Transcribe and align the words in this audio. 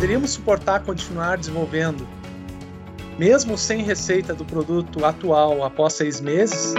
poderíamos 0.00 0.30
suportar 0.30 0.80
continuar 0.80 1.36
desenvolvendo, 1.36 2.08
mesmo 3.18 3.58
sem 3.58 3.82
receita 3.82 4.32
do 4.32 4.46
produto 4.46 5.04
atual 5.04 5.62
após 5.62 5.92
seis 5.92 6.22
meses? 6.22 6.72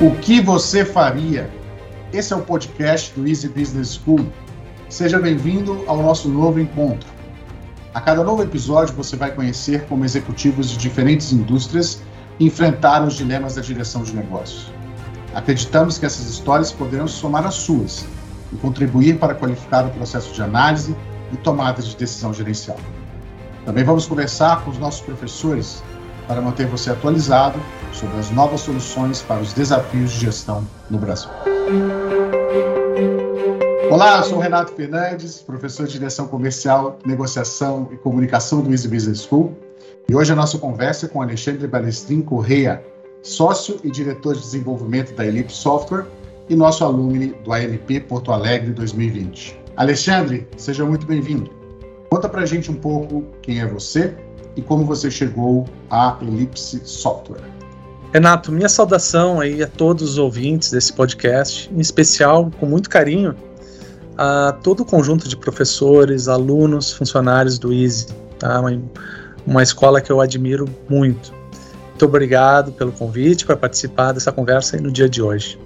O 0.00 0.14
que 0.20 0.40
você 0.40 0.84
faria? 0.84 1.50
Esse 2.12 2.32
é 2.32 2.36
o 2.36 2.42
podcast 2.42 3.12
do 3.18 3.26
Easy 3.26 3.48
Business 3.48 3.94
School. 3.94 4.24
Seja 4.88 5.18
bem-vindo 5.18 5.82
ao 5.88 6.00
nosso 6.00 6.28
novo 6.28 6.60
encontro. 6.60 7.08
A 7.92 8.00
cada 8.00 8.22
novo 8.22 8.44
episódio 8.44 8.94
você 8.94 9.16
vai 9.16 9.34
conhecer 9.34 9.86
como 9.86 10.04
executivos 10.04 10.70
de 10.70 10.76
diferentes 10.76 11.32
indústrias 11.32 12.00
enfrentaram 12.38 13.08
os 13.08 13.14
dilemas 13.14 13.56
da 13.56 13.60
direção 13.60 14.04
de 14.04 14.14
negócios. 14.14 14.72
Acreditamos 15.34 15.98
que 15.98 16.06
essas 16.06 16.28
histórias 16.28 16.70
poderão 16.70 17.08
somar 17.08 17.44
às 17.44 17.54
suas 17.54 18.06
e 18.52 18.56
contribuir 18.56 19.18
para 19.18 19.34
qualificar 19.34 19.84
o 19.84 19.90
processo 19.90 20.32
de 20.32 20.40
análise 20.40 20.96
e 21.32 21.36
tomada 21.38 21.82
de 21.82 21.96
decisão 21.96 22.32
gerencial. 22.32 22.78
Também 23.64 23.82
vamos 23.82 24.06
conversar 24.06 24.62
com 24.62 24.70
os 24.70 24.78
nossos 24.78 25.00
professores 25.00 25.82
para 26.28 26.40
manter 26.40 26.66
você 26.66 26.90
atualizado 26.90 27.60
sobre 27.92 28.16
as 28.18 28.30
novas 28.30 28.60
soluções 28.60 29.22
para 29.22 29.40
os 29.40 29.52
desafios 29.52 30.12
de 30.12 30.20
gestão 30.20 30.64
no 30.88 30.98
Brasil. 30.98 31.28
Olá, 33.90 34.18
eu 34.18 34.24
sou 34.24 34.38
Renato 34.38 34.72
Fernandes, 34.72 35.40
professor 35.40 35.86
de 35.86 35.94
Direção 35.94 36.28
Comercial, 36.28 36.98
Negociação 37.04 37.88
e 37.92 37.96
Comunicação 37.96 38.60
do 38.60 38.70
Easy 38.70 38.86
Business 38.88 39.22
School. 39.22 39.52
E 40.08 40.14
hoje 40.14 40.32
a 40.32 40.36
nossa 40.36 40.58
conversa 40.58 41.06
é 41.06 41.08
com 41.08 41.20
Alexandre 41.20 41.66
Balestrin 41.66 42.22
Correia, 42.22 42.84
sócio 43.24 43.80
e 43.82 43.90
diretor 43.90 44.34
de 44.34 44.40
desenvolvimento 44.40 45.14
da 45.14 45.26
Elip 45.26 45.50
Software 45.50 46.06
e 46.48 46.54
nosso 46.54 46.84
alumni 46.84 47.34
do 47.42 47.52
ALP 47.52 48.00
Porto 48.06 48.30
Alegre 48.30 48.70
2020. 48.72 49.58
Alexandre, 49.76 50.46
seja 50.58 50.84
muito 50.84 51.06
bem-vindo. 51.06 51.50
Conta 52.10 52.28
pra 52.28 52.44
gente 52.44 52.70
um 52.70 52.74
pouco 52.74 53.24
quem 53.40 53.60
é 53.60 53.66
você 53.66 54.14
e 54.54 54.62
como 54.62 54.84
você 54.84 55.10
chegou 55.10 55.64
à 55.90 56.18
Elipse 56.20 56.82
Software. 56.84 57.40
Renato, 58.12 58.52
minha 58.52 58.68
saudação 58.68 59.40
aí 59.40 59.62
a 59.62 59.66
todos 59.66 60.10
os 60.10 60.18
ouvintes 60.18 60.70
desse 60.70 60.92
podcast, 60.92 61.68
em 61.74 61.80
especial, 61.80 62.50
com 62.60 62.66
muito 62.66 62.90
carinho, 62.90 63.34
a 64.18 64.52
todo 64.62 64.80
o 64.80 64.84
conjunto 64.84 65.26
de 65.26 65.36
professores, 65.36 66.28
alunos, 66.28 66.92
funcionários 66.92 67.58
do 67.58 67.72
EASY, 67.72 68.08
tá? 68.38 68.60
uma, 68.60 68.82
uma 69.46 69.62
escola 69.62 70.00
que 70.00 70.12
eu 70.12 70.20
admiro 70.20 70.68
muito. 70.88 71.32
Muito 71.94 72.06
obrigado 72.06 72.72
pelo 72.72 72.90
convite 72.90 73.46
para 73.46 73.56
participar 73.56 74.10
dessa 74.10 74.32
conversa 74.32 74.76
no 74.78 74.90
dia 74.90 75.08
de 75.08 75.22
hoje. 75.22 75.56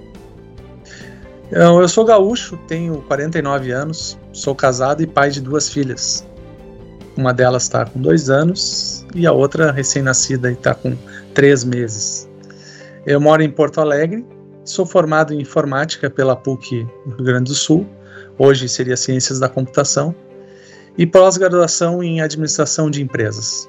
Eu, 1.51 1.81
eu 1.81 1.89
sou 1.89 2.05
gaúcho, 2.05 2.59
tenho 2.69 3.01
49 3.09 3.71
anos, 3.71 4.19
sou 4.31 4.55
casado 4.55 5.03
e 5.03 5.07
pai 5.07 5.31
de 5.31 5.41
duas 5.41 5.71
filhas. 5.71 6.27
Uma 7.17 7.33
delas 7.33 7.63
está 7.63 7.87
com 7.87 7.99
dois 7.99 8.29
anos 8.29 9.07
e 9.15 9.27
a 9.27 9.33
outra 9.33 9.73
recém-nascida 9.73 10.53
está 10.53 10.75
com 10.75 10.95
três 11.33 11.65
meses. 11.65 12.29
Eu 13.07 13.19
moro 13.19 13.43
em 13.43 13.51
Porto 13.51 13.81
Alegre, 13.81 14.23
sou 14.67 14.85
formado 14.85 15.33
em 15.33 15.41
informática 15.41 16.11
pela 16.11 16.37
PUC 16.37 16.87
do 17.07 17.17
Rio 17.17 17.25
Grande 17.25 17.51
do 17.51 17.55
Sul, 17.55 17.87
hoje 18.39 18.69
seria 18.69 18.99
Ciências 18.99 19.41
da 19.41 19.49
Computação, 19.49 20.15
e 20.99 21.07
pós-graduação 21.07 22.03
em 22.03 22.21
Administração 22.21 22.91
de 22.91 23.01
Empresas. 23.01 23.67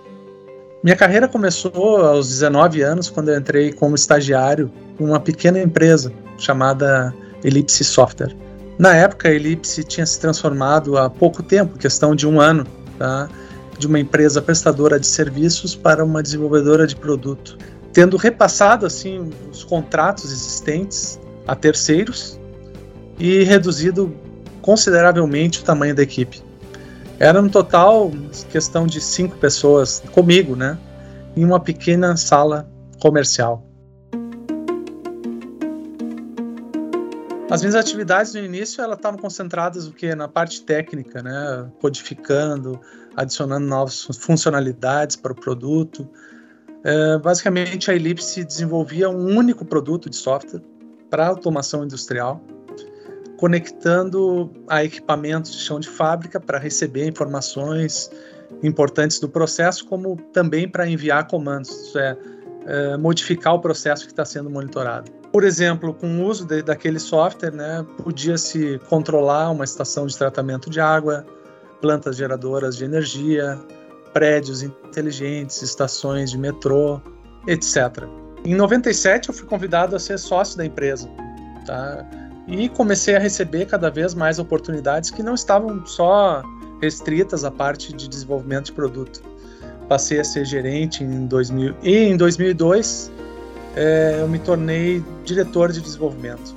Minha 0.82 0.96
carreira 0.96 1.28
começou 1.28 1.98
aos 1.98 2.30
19 2.30 2.82
anos, 2.82 3.10
quando 3.10 3.30
eu 3.30 3.38
entrei 3.38 3.74
como 3.74 3.96
estagiário 3.96 4.72
em 4.98 5.04
uma 5.04 5.20
pequena 5.20 5.60
empresa 5.60 6.14
chamada 6.38 7.14
Ellipse 7.44 7.84
Software. 7.84 8.34
Na 8.78 8.96
época, 8.96 9.28
a 9.28 9.32
Ellipse 9.34 9.84
tinha 9.84 10.06
se 10.06 10.18
transformado 10.22 10.98
há 10.98 11.10
pouco 11.10 11.44
tempo, 11.44 11.78
questão 11.78 12.16
de 12.16 12.26
um 12.26 12.40
ano, 12.40 12.66
tá? 12.98 13.28
de 13.78 13.88
uma 13.88 14.00
empresa 14.00 14.42
prestadora 14.42 14.98
de 14.98 15.06
serviços 15.06 15.76
para 15.76 16.04
uma 16.04 16.24
desenvolvedora 16.24 16.88
de 16.88 16.96
produto, 16.96 17.58
tendo 17.92 18.16
repassado 18.16 18.86
assim 18.86 19.32
os 19.52 19.66
contratos 19.66 20.32
existentes 20.32 21.20
a 21.46 21.56
terceiros 21.56 22.40
e 23.20 23.44
reduzido 23.44 24.16
consideravelmente 24.62 25.60
o 25.60 25.64
tamanho 25.64 25.94
da 25.94 26.04
equipe. 26.04 26.42
Era 27.20 27.42
no 27.42 27.50
total 27.50 28.12
questão 28.50 28.88
de 28.88 29.02
cinco 29.02 29.38
pessoas 29.38 30.02
comigo, 30.14 30.56
né? 30.56 30.78
Em 31.36 31.44
uma 31.44 31.60
pequena 31.60 32.16
sala 32.16 32.66
comercial. 33.02 33.66
As 37.52 37.62
minhas 37.62 37.76
atividades 37.76 38.34
no 38.36 38.40
início 38.40 38.82
elas 38.82 38.98
estavam 38.98 39.20
concentradas 39.20 39.86
o 39.86 39.92
que 39.92 40.16
na 40.16 40.30
parte 40.30 40.62
técnica, 40.62 41.22
né, 41.22 41.70
codificando, 41.82 42.80
adicionando 43.18 43.66
novas 43.66 44.04
funcionalidades 44.18 45.18
para 45.18 45.34
o 45.34 45.36
produto. 45.36 46.08
É, 46.86 47.18
basicamente 47.18 47.92
a 47.92 47.96
Ellipse 47.96 48.46
desenvolvia 48.46 49.10
um 49.10 49.36
único 49.36 49.66
produto 49.66 50.10
de 50.10 50.16
software 50.16 50.62
para 51.10 51.28
automação 51.28 51.84
industrial 51.84 52.42
conectando 53.40 54.52
a 54.68 54.84
equipamentos 54.84 55.52
de 55.54 55.60
chão 55.60 55.80
de 55.80 55.88
fábrica 55.88 56.42
para 56.42 56.60
receber 56.60 57.08
informações 57.08 58.12
importantes 58.62 59.18
do 59.20 59.30
processo, 59.30 59.86
como 59.86 60.18
também 60.34 60.68
para 60.68 60.88
enviar 60.88 61.26
comandos, 61.26 61.70
isso 61.70 61.98
é, 61.98 62.18
é 62.66 62.98
modificar 62.98 63.54
o 63.54 63.60
processo 63.60 64.04
que 64.06 64.12
está 64.12 64.26
sendo 64.26 64.50
monitorado. 64.50 65.10
Por 65.32 65.46
exemplo, 65.46 65.94
com 65.94 66.08
o 66.20 66.26
uso 66.26 66.46
de, 66.46 66.62
daquele 66.62 67.00
software, 67.00 67.52
né, 67.52 67.86
podia-se 68.04 68.78
controlar 68.90 69.52
uma 69.52 69.64
estação 69.64 70.06
de 70.06 70.18
tratamento 70.18 70.70
de 70.70 70.82
água, 70.82 71.26
plantas 71.80 72.18
geradoras 72.18 72.76
de 72.76 72.84
energia, 72.84 73.58
prédios 74.12 74.64
inteligentes, 74.64 75.62
estações 75.62 76.32
de 76.32 76.38
metrô, 76.38 77.00
etc. 77.48 78.04
Em 78.44 78.54
97 78.54 79.30
eu 79.30 79.34
fui 79.34 79.48
convidado 79.48 79.96
a 79.96 80.00
ser 80.00 80.18
sócio 80.18 80.58
da 80.58 80.66
empresa, 80.66 81.10
tá? 81.66 82.06
E 82.50 82.68
comecei 82.70 83.16
a 83.16 83.20
receber 83.20 83.66
cada 83.66 83.90
vez 83.90 84.14
mais 84.14 84.40
oportunidades 84.40 85.12
que 85.12 85.22
não 85.22 85.36
estavam 85.36 85.86
só 85.86 86.44
restritas 86.82 87.44
à 87.44 87.52
parte 87.52 87.94
de 87.94 88.08
desenvolvimento 88.08 88.66
de 88.66 88.72
produto. 88.72 89.22
Passei 89.88 90.20
a 90.20 90.24
ser 90.24 90.46
gerente 90.46 91.04
em 91.04 91.26
2000 91.26 91.76
e 91.84 91.98
em 91.98 92.18
2002 92.18 93.12
é, 93.76 94.18
eu 94.20 94.28
me 94.28 94.40
tornei 94.40 95.04
diretor 95.24 95.72
de 95.72 95.82
desenvolvimento, 95.82 96.56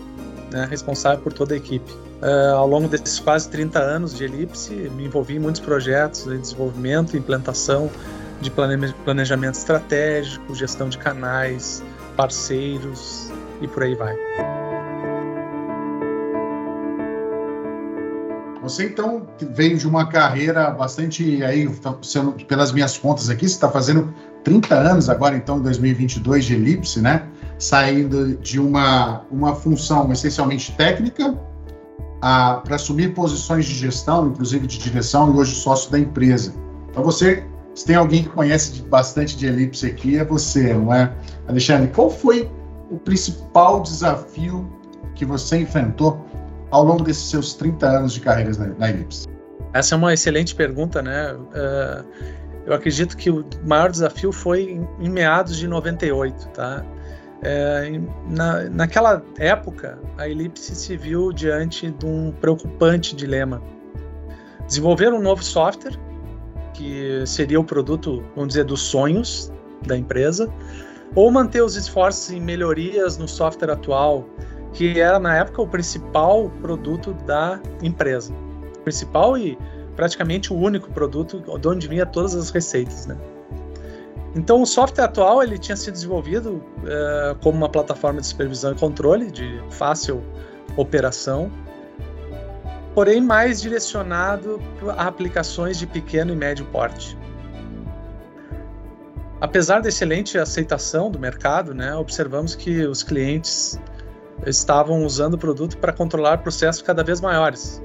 né, 0.51 0.67
responsável 0.69 1.21
por 1.23 1.33
toda 1.33 1.55
a 1.55 1.57
equipe. 1.57 1.93
É, 2.23 2.51
ao 2.51 2.67
longo 2.67 2.89
desses 2.89 3.19
quase 3.19 3.49
30 3.49 3.79
anos 3.79 4.17
de 4.17 4.25
Elipse, 4.25 4.73
me 4.95 5.07
envolvi 5.07 5.37
em 5.37 5.41
muitos 5.41 5.61
projetos 5.61 6.25
de 6.25 6.39
desenvolvimento 6.39 7.17
implantação 7.17 7.91
de 8.41 8.51
planejamento 8.51 9.55
estratégico, 9.55 10.55
gestão 10.55 10.89
de 10.89 10.99
canais, 10.99 11.83
parceiros 12.17 13.31
e 13.61 13.69
por 13.69 13.85
aí 13.85 13.95
vai. 13.95 14.17
Você 18.63 18.87
então 18.87 19.27
veio 19.55 19.77
de 19.77 19.89
uma 19.89 20.07
carreira 20.07 20.71
bastante 20.71 21.43
aí, 21.43 21.69
sendo, 22.01 22.33
pelas 22.47 22.71
minhas 22.71 22.97
contas 22.97 23.29
aqui, 23.29 23.49
você 23.49 23.55
está 23.55 23.69
fazendo 23.69 24.15
30 24.45 24.75
anos 24.75 25.09
agora, 25.09 25.37
então, 25.37 25.59
em 25.59 25.63
2022 25.63 26.45
de 26.45 26.55
Elipse, 26.55 27.01
né? 27.01 27.27
Saindo 27.59 28.37
de 28.37 28.61
uma, 28.61 29.23
uma 29.33 29.55
função 29.57 30.13
essencialmente 30.13 30.73
técnica 30.77 31.37
para 32.21 32.77
assumir 32.77 33.15
posições 33.15 33.65
de 33.65 33.75
gestão, 33.75 34.29
inclusive 34.29 34.65
de 34.69 34.79
direção, 34.79 35.35
e 35.35 35.39
hoje 35.39 35.57
sócio 35.57 35.91
da 35.91 35.99
empresa. 35.99 36.55
Então, 36.89 37.03
você, 37.03 37.45
se 37.75 37.85
tem 37.85 37.97
alguém 37.97 38.23
que 38.23 38.29
conhece 38.29 38.81
bastante 38.83 39.37
de 39.37 39.47
Elipse 39.47 39.87
aqui, 39.87 40.19
é 40.19 40.25
você, 40.25 40.73
não 40.73 40.95
é? 40.95 41.13
Alexandre, 41.49 41.89
qual 41.89 42.09
foi 42.09 42.49
o 42.89 42.97
principal 42.97 43.83
desafio 43.83 44.71
que 45.17 45.25
você 45.25 45.59
enfrentou 45.59 46.25
ao 46.73 46.83
longo 46.83 47.05
desses 47.05 47.31
seus 47.31 47.55
30 47.55 47.87
anos 47.87 48.13
de 48.15 48.21
carreira 48.21 48.51
na, 48.59 48.67
na 48.75 48.91
Ellipse? 48.91 49.29
Essa 49.73 49.95
é 49.95 49.99
uma 49.99 50.13
excelente 50.13 50.55
pergunta, 50.55 51.01
né? 51.01 51.35
Uh, 51.35 52.05
eu 52.67 52.75
acredito 52.75 53.17
que 53.17 53.31
o 53.31 53.45
maior 53.65 53.91
desafio 53.91 54.33
foi 54.33 54.63
em, 54.63 54.89
em 54.99 55.11
meados 55.11 55.57
de 55.57 55.69
98, 55.69 56.49
tá? 56.49 56.85
É, 57.45 58.01
na, 58.29 58.63
naquela 58.71 59.21
época, 59.37 59.99
a 60.17 60.29
Ellipse 60.29 60.77
se 60.77 60.97
viu 60.97 61.33
diante 61.33 61.91
de 61.91 62.07
um 62.07 62.33
preocupante 62.41 63.17
dilema. 63.17 63.61
Desenvolver 64.67 65.13
um 65.13 65.21
novo 65.21 65.43
software, 65.43 65.99
que 66.73 67.25
seria 67.27 67.59
o 67.59 67.65
produto, 67.65 68.23
vamos 68.37 68.51
dizer, 68.51 68.65
dos 68.65 68.83
sonhos 68.83 69.53
da 69.85 69.97
empresa, 69.97 70.49
ou 71.17 71.31
manter 71.33 71.63
os 71.63 71.75
esforços 71.75 72.31
em 72.31 72.41
melhorias 72.41 73.19
no 73.19 73.27
software 73.27 73.73
atual, 73.73 74.25
que 74.73 75.01
era 75.01 75.19
na 75.19 75.37
época 75.37 75.63
o 75.63 75.67
principal 75.67 76.51
produto 76.61 77.13
da 77.27 77.61
empresa. 77.83 78.33
Principal 78.85 79.37
e 79.37 79.59
praticamente 79.97 80.53
o 80.53 80.57
único 80.57 80.91
produto 80.91 81.41
de 81.59 81.69
onde 81.69 81.89
vinha 81.89 82.07
todas 82.07 82.35
as 82.35 82.51
receitas, 82.51 83.07
né? 83.07 83.17
Então 84.35 84.63
o 84.63 84.67
software 84.67 85.05
atual 85.05 85.43
ele 85.43 85.59
tinha 85.59 85.77
sido 85.77 85.93
desenvolvido 85.93 86.53
uh, 86.53 87.35
como 87.43 87.59
uma 87.59 87.69
plataforma 87.69 88.21
de 88.21 88.27
supervisão 88.27 88.73
e 88.73 88.75
controle 88.75 89.31
de 89.31 89.63
fácil 89.69 90.23
operação 90.77 91.51
porém 92.95 93.21
mais 93.21 93.61
direcionado 93.61 94.61
a 94.97 95.07
aplicações 95.07 95.79
de 95.79 95.87
pequeno 95.87 96.33
e 96.33 96.37
médio 96.37 96.65
porte. 96.67 97.17
Apesar 99.41 99.81
da 99.81 99.89
excelente 99.89 100.39
aceitação 100.39 101.11
do 101.11 101.19
mercado, 101.19 101.75
né, 101.75 101.95
observamos 101.97 102.55
que 102.55 102.85
os 102.87 103.03
clientes 103.03 103.79
estavam 104.47 105.05
usando 105.05 105.35
o 105.35 105.39
produto 105.39 105.79
para 105.79 105.93
controlar 105.93 106.39
processos 106.39 106.83
cada 106.83 107.03
vez 107.03 107.21
maiores, 107.21 107.83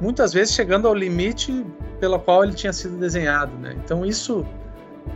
muitas 0.00 0.32
vezes 0.32 0.54
chegando 0.54 0.88
ao 0.88 0.94
limite 0.94 1.64
pelo 2.00 2.18
qual 2.18 2.42
ele 2.44 2.54
tinha 2.54 2.72
sido 2.72 2.96
desenhado. 2.96 3.56
Né? 3.58 3.76
Então, 3.84 4.04
isso, 4.04 4.44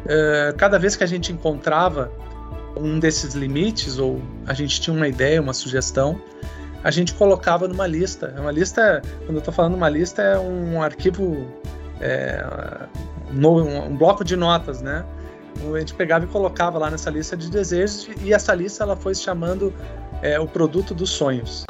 é, 0.06 0.54
cada 0.56 0.78
vez 0.78 0.94
que 0.94 1.02
a 1.02 1.06
gente 1.06 1.32
encontrava 1.32 2.12
um 2.76 2.98
desses 2.98 3.34
limites, 3.34 3.98
ou 3.98 4.22
a 4.46 4.54
gente 4.54 4.80
tinha 4.80 4.94
uma 4.94 5.08
ideia, 5.08 5.40
uma 5.40 5.52
sugestão, 5.52 6.20
a 6.84 6.90
gente 6.90 7.14
colocava 7.14 7.66
numa 7.66 7.86
lista. 7.86 8.32
Uma 8.38 8.52
lista, 8.52 9.02
quando 9.24 9.32
eu 9.32 9.38
estou 9.38 9.52
falando 9.52 9.74
uma 9.74 9.88
lista, 9.88 10.22
é 10.22 10.38
um 10.38 10.80
arquivo, 10.80 11.48
é, 12.00 12.44
no, 13.32 13.62
um 13.62 13.96
bloco 13.96 14.22
de 14.24 14.36
notas, 14.36 14.80
né? 14.80 15.04
A 15.74 15.78
gente 15.78 15.94
pegava 15.94 16.26
e 16.26 16.28
colocava 16.28 16.78
lá 16.78 16.90
nessa 16.90 17.10
lista 17.10 17.36
de 17.36 17.50
desejos 17.50 18.08
e 18.22 18.32
essa 18.32 18.54
lista 18.54 18.84
ela 18.84 18.94
foi 18.94 19.14
se 19.14 19.22
chamando 19.22 19.72
é, 20.22 20.38
o 20.38 20.46
produto 20.46 20.94
dos 20.94 21.10
sonhos. 21.10 21.64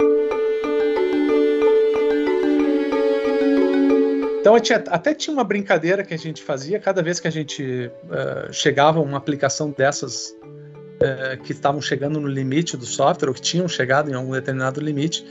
Então 4.40 4.60
tinha, 4.60 4.78
até 4.88 5.12
tinha 5.12 5.34
uma 5.34 5.42
brincadeira 5.42 6.04
que 6.04 6.14
a 6.14 6.16
gente 6.16 6.40
fazia 6.40 6.78
cada 6.78 7.02
vez 7.02 7.18
que 7.18 7.26
a 7.26 7.32
gente 7.32 7.90
uh, 8.04 8.52
chegava 8.52 9.00
uma 9.00 9.18
aplicação 9.18 9.72
dessas 9.72 10.28
uh, 10.30 11.42
que 11.42 11.50
estavam 11.50 11.80
chegando 11.80 12.20
no 12.20 12.28
limite 12.28 12.76
do 12.76 12.86
software 12.86 13.28
ou 13.28 13.34
que 13.34 13.40
tinham 13.40 13.66
chegado 13.66 14.08
em 14.08 14.14
algum 14.14 14.30
determinado 14.30 14.80
limite 14.80 15.26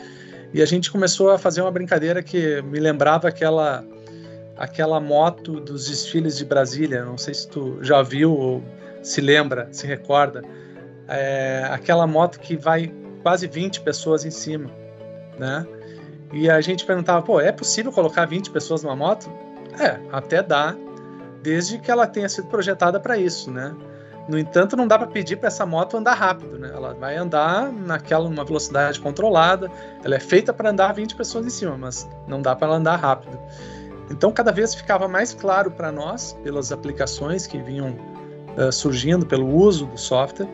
e 0.53 0.61
a 0.61 0.65
gente 0.65 0.91
começou 0.91 1.31
a 1.31 1.37
fazer 1.37 1.61
uma 1.61 1.71
brincadeira 1.71 2.21
que 2.21 2.61
me 2.63 2.79
lembrava 2.79 3.29
aquela 3.29 3.85
aquela 4.57 4.99
moto 4.99 5.59
dos 5.59 5.87
desfiles 5.87 6.37
de 6.37 6.45
Brasília. 6.45 7.03
Não 7.05 7.17
sei 7.17 7.33
se 7.33 7.47
tu 7.47 7.77
já 7.81 8.01
viu 8.01 8.33
ou 8.33 8.63
se 9.01 9.21
lembra, 9.21 9.67
se 9.71 9.85
recorda. 9.87 10.41
É, 11.07 11.67
aquela 11.71 12.07
moto 12.07 12.39
que 12.39 12.55
vai 12.55 12.91
quase 13.25 13.47
20 13.47 13.81
pessoas 13.81 14.23
em 14.23 14.29
cima, 14.29 14.69
né? 15.39 15.65
E 16.31 16.47
a 16.47 16.61
gente 16.61 16.85
perguntava, 16.85 17.23
pô, 17.23 17.41
é 17.41 17.51
possível 17.51 17.91
colocar 17.91 18.23
20 18.23 18.51
pessoas 18.51 18.83
numa 18.83 18.95
moto? 18.95 19.31
É, 19.79 19.99
até 20.11 20.43
dá, 20.43 20.75
desde 21.41 21.79
que 21.79 21.89
ela 21.89 22.05
tenha 22.05 22.29
sido 22.29 22.47
projetada 22.49 22.99
para 22.99 23.17
isso, 23.17 23.49
né? 23.49 23.75
No 24.29 24.37
entanto, 24.37 24.77
não 24.77 24.87
dá 24.87 24.99
para 24.99 25.07
pedir 25.07 25.37
para 25.37 25.47
essa 25.47 25.65
moto 25.65 25.97
andar 25.97 26.13
rápido, 26.13 26.59
né? 26.59 26.69
Ela 26.71 26.93
vai 26.93 27.17
andar 27.17 27.71
naquela 27.71 28.27
uma 28.27 28.45
velocidade 28.45 28.99
controlada. 28.99 29.71
Ela 30.03 30.17
é 30.17 30.19
feita 30.19 30.53
para 30.53 30.69
andar 30.69 30.93
20 30.93 31.15
pessoas 31.15 31.47
em 31.47 31.49
cima, 31.49 31.75
mas 31.75 32.07
não 32.27 32.43
dá 32.43 32.55
para 32.55 32.67
ela 32.67 32.77
andar 32.77 32.97
rápido. 32.97 33.39
Então, 34.11 34.31
cada 34.31 34.51
vez 34.51 34.75
ficava 34.75 35.07
mais 35.07 35.33
claro 35.33 35.71
para 35.71 35.91
nós, 35.91 36.33
pelas 36.43 36.71
aplicações 36.71 37.47
que 37.47 37.57
vinham 37.57 37.95
uh, 38.55 38.71
surgindo, 38.71 39.25
pelo 39.25 39.47
uso 39.47 39.87
do 39.87 39.97
software, 39.97 40.47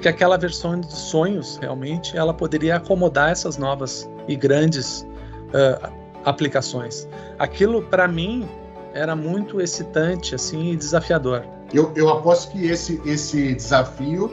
que 0.00 0.08
aquela 0.08 0.36
versão 0.36 0.78
de 0.80 0.92
sonhos 0.92 1.58
realmente 1.60 2.16
ela 2.16 2.34
poderia 2.34 2.76
acomodar 2.76 3.30
essas 3.30 3.56
novas 3.56 4.08
e 4.28 4.36
grandes 4.36 5.02
uh, 5.02 5.92
aplicações. 6.24 7.08
Aquilo 7.38 7.82
para 7.82 8.06
mim 8.06 8.48
era 8.92 9.14
muito 9.14 9.60
excitante 9.60 10.34
assim 10.34 10.72
e 10.72 10.76
desafiador. 10.76 11.44
Eu, 11.72 11.92
eu 11.96 12.08
aposto 12.08 12.52
que 12.52 12.66
esse 12.66 13.00
esse 13.04 13.54
desafio 13.54 14.30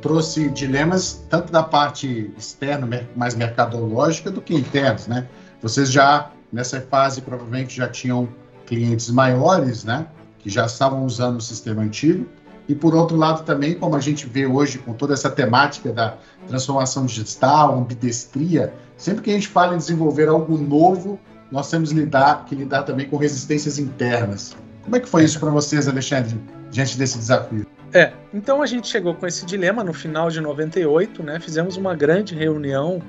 trouxe 0.00 0.48
dilemas 0.48 1.24
tanto 1.28 1.52
da 1.52 1.62
parte 1.62 2.32
externa, 2.38 2.88
mais 3.16 3.34
mercadológica, 3.34 4.30
do 4.30 4.40
que 4.40 4.54
internos, 4.54 5.08
né? 5.08 5.26
Vocês 5.60 5.90
já 5.90 6.30
nessa 6.52 6.80
fase 6.80 7.20
provavelmente 7.20 7.76
já 7.76 7.88
tinham 7.88 8.28
clientes 8.64 9.10
maiores, 9.10 9.84
né? 9.84 10.06
Que 10.38 10.48
já 10.48 10.66
estavam 10.66 11.04
usando 11.04 11.38
o 11.38 11.40
sistema 11.40 11.82
antigo 11.82 12.28
e 12.68 12.74
por 12.74 12.94
outro 12.94 13.16
lado 13.16 13.44
também, 13.44 13.74
como 13.74 13.96
a 13.96 14.00
gente 14.00 14.26
vê 14.26 14.46
hoje 14.46 14.78
com 14.78 14.92
toda 14.92 15.14
essa 15.14 15.30
temática 15.30 15.90
da 15.90 16.18
transformação 16.46 17.06
digital, 17.06 17.78
ambidestria, 17.78 18.74
sempre 18.96 19.22
que 19.22 19.30
a 19.30 19.34
gente 19.34 19.48
fala 19.48 19.74
em 19.74 19.78
desenvolver 19.78 20.28
algo 20.28 20.58
novo, 20.58 21.18
nós 21.50 21.70
temos 21.70 21.90
lidar, 21.92 22.44
que 22.44 22.54
lidar 22.54 22.82
também 22.82 23.08
com 23.08 23.16
resistências 23.16 23.78
internas. 23.78 24.54
Como 24.82 24.96
é 24.96 25.00
que 25.00 25.08
foi 25.08 25.24
isso 25.24 25.40
para 25.40 25.50
vocês, 25.50 25.88
Alexandre, 25.88 26.38
diante 26.70 26.98
desse 26.98 27.16
desafio? 27.16 27.66
É, 27.92 28.12
então 28.34 28.60
a 28.60 28.66
gente 28.66 28.86
chegou 28.86 29.14
com 29.14 29.26
esse 29.26 29.46
dilema 29.46 29.82
no 29.82 29.94
final 29.94 30.28
de 30.28 30.40
98, 30.40 31.22
né? 31.22 31.40
Fizemos 31.40 31.78
uma 31.78 31.94
grande 31.94 32.34
reunião, 32.34 33.00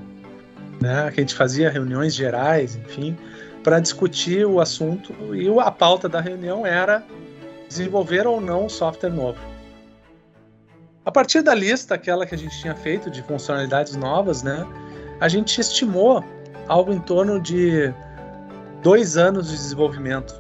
né? 0.82 1.12
Que 1.12 1.20
a 1.20 1.24
gente 1.24 1.36
fazia 1.36 1.70
reuniões 1.70 2.16
gerais, 2.16 2.78
enfim, 2.78 3.18
para 3.62 3.82
discutir 3.82 4.46
o 4.46 4.62
assunto 4.62 5.14
e 5.34 5.50
a 5.60 5.72
pauta 5.72 6.08
da 6.08 6.22
reunião 6.22 6.66
era 6.66 7.04
desenvolver 7.70 8.28
ou 8.28 8.42
não 8.42 8.68
software 8.68 9.12
novo. 9.12 9.40
A 11.06 11.12
partir 11.12 11.42
da 11.42 11.56
lista, 11.56 11.96
aquela 11.96 12.26
que 12.26 12.36
a 12.36 12.38
gente 12.38 12.60
tinha 12.60 12.76
feito 12.76 13.10
de 13.10 13.24
funcionalidades 13.24 13.96
novas, 13.96 14.44
né, 14.44 14.68
a 15.22 15.30
gente 15.30 15.62
estimou 15.62 16.24
algo 16.68 16.92
em 16.92 17.00
torno 17.00 17.40
de 17.40 17.94
dois 18.84 19.16
anos 19.16 19.50
de 19.50 19.56
desenvolvimento 19.56 20.34